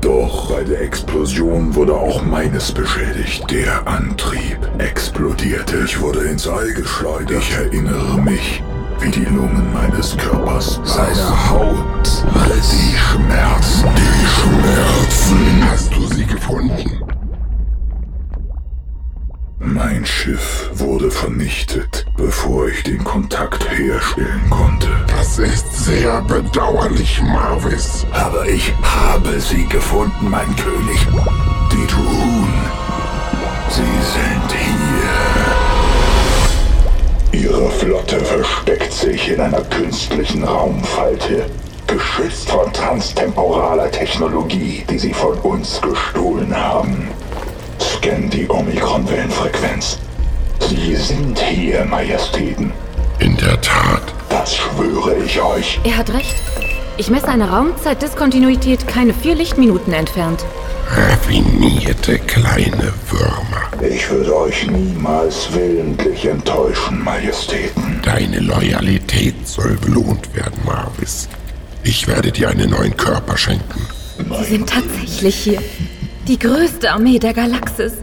[0.00, 3.48] Doch bei der Explosion wurde auch meines beschädigt.
[3.52, 5.76] Der Antrieb explodierte.
[5.84, 7.40] Ich wurde ins All geschleudert.
[7.40, 8.60] Ich erinnere mich,
[8.98, 12.24] wie die Lungen meines Körpers seine Haut.
[12.34, 13.88] Die Schmerzen.
[13.96, 15.70] Die Schmerzen.
[15.70, 17.01] Hast du sie gefunden?
[19.84, 24.86] Mein Schiff wurde vernichtet, bevor ich den Kontakt herstellen konnte.
[25.08, 28.06] Das ist sehr bedauerlich, Marvis.
[28.12, 30.98] Aber ich habe sie gefunden, mein König.
[31.72, 32.48] Die Druun.
[33.70, 33.82] Sie
[34.14, 34.52] sind
[37.32, 37.50] hier.
[37.50, 41.46] Ihre Flotte versteckt sich in einer künstlichen Raumfalte,
[41.88, 47.08] geschützt von transtemporaler Technologie, die sie von uns gestohlen haben.
[47.82, 49.98] Scan die Omikron-Wellenfrequenz.
[50.60, 52.72] Sie sind hier, Majestäten.
[53.18, 54.14] In der Tat.
[54.28, 55.80] Das schwöre ich euch.
[55.84, 56.36] Er hat recht.
[56.96, 60.44] Ich messe eine Raumzeitdiskontinuität keine vier Lichtminuten entfernt.
[60.88, 63.62] Raffinierte kleine Würmer.
[63.80, 68.00] Ich würde euch niemals willentlich enttäuschen, Majestäten.
[68.02, 71.28] Deine Loyalität soll belohnt werden, Marvis.
[71.82, 73.86] Ich werde dir einen neuen Körper schenken.
[74.18, 75.62] Sie sind tatsächlich hier.
[76.28, 77.94] Die größte Armee der Galaxis.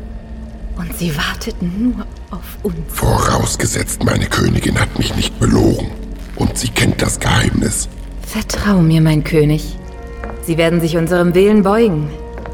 [0.76, 2.76] Und sie warteten nur auf uns.
[2.90, 5.90] Vorausgesetzt, meine Königin hat mich nicht belogen.
[6.36, 7.88] Und sie kennt das Geheimnis.
[8.22, 9.78] Vertrau mir, mein König.
[10.46, 12.10] Sie werden sich unserem Willen beugen.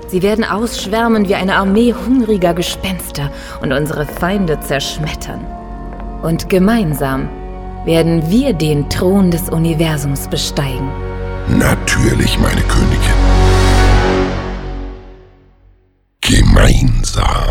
[0.09, 5.45] Sie werden ausschwärmen wie eine Armee hungriger Gespenster und unsere Feinde zerschmettern.
[6.21, 7.27] Und gemeinsam
[7.85, 10.89] werden wir den Thron des Universums besteigen.
[11.47, 13.54] Natürlich, meine Königin.
[16.65, 17.44] Gemeinsam.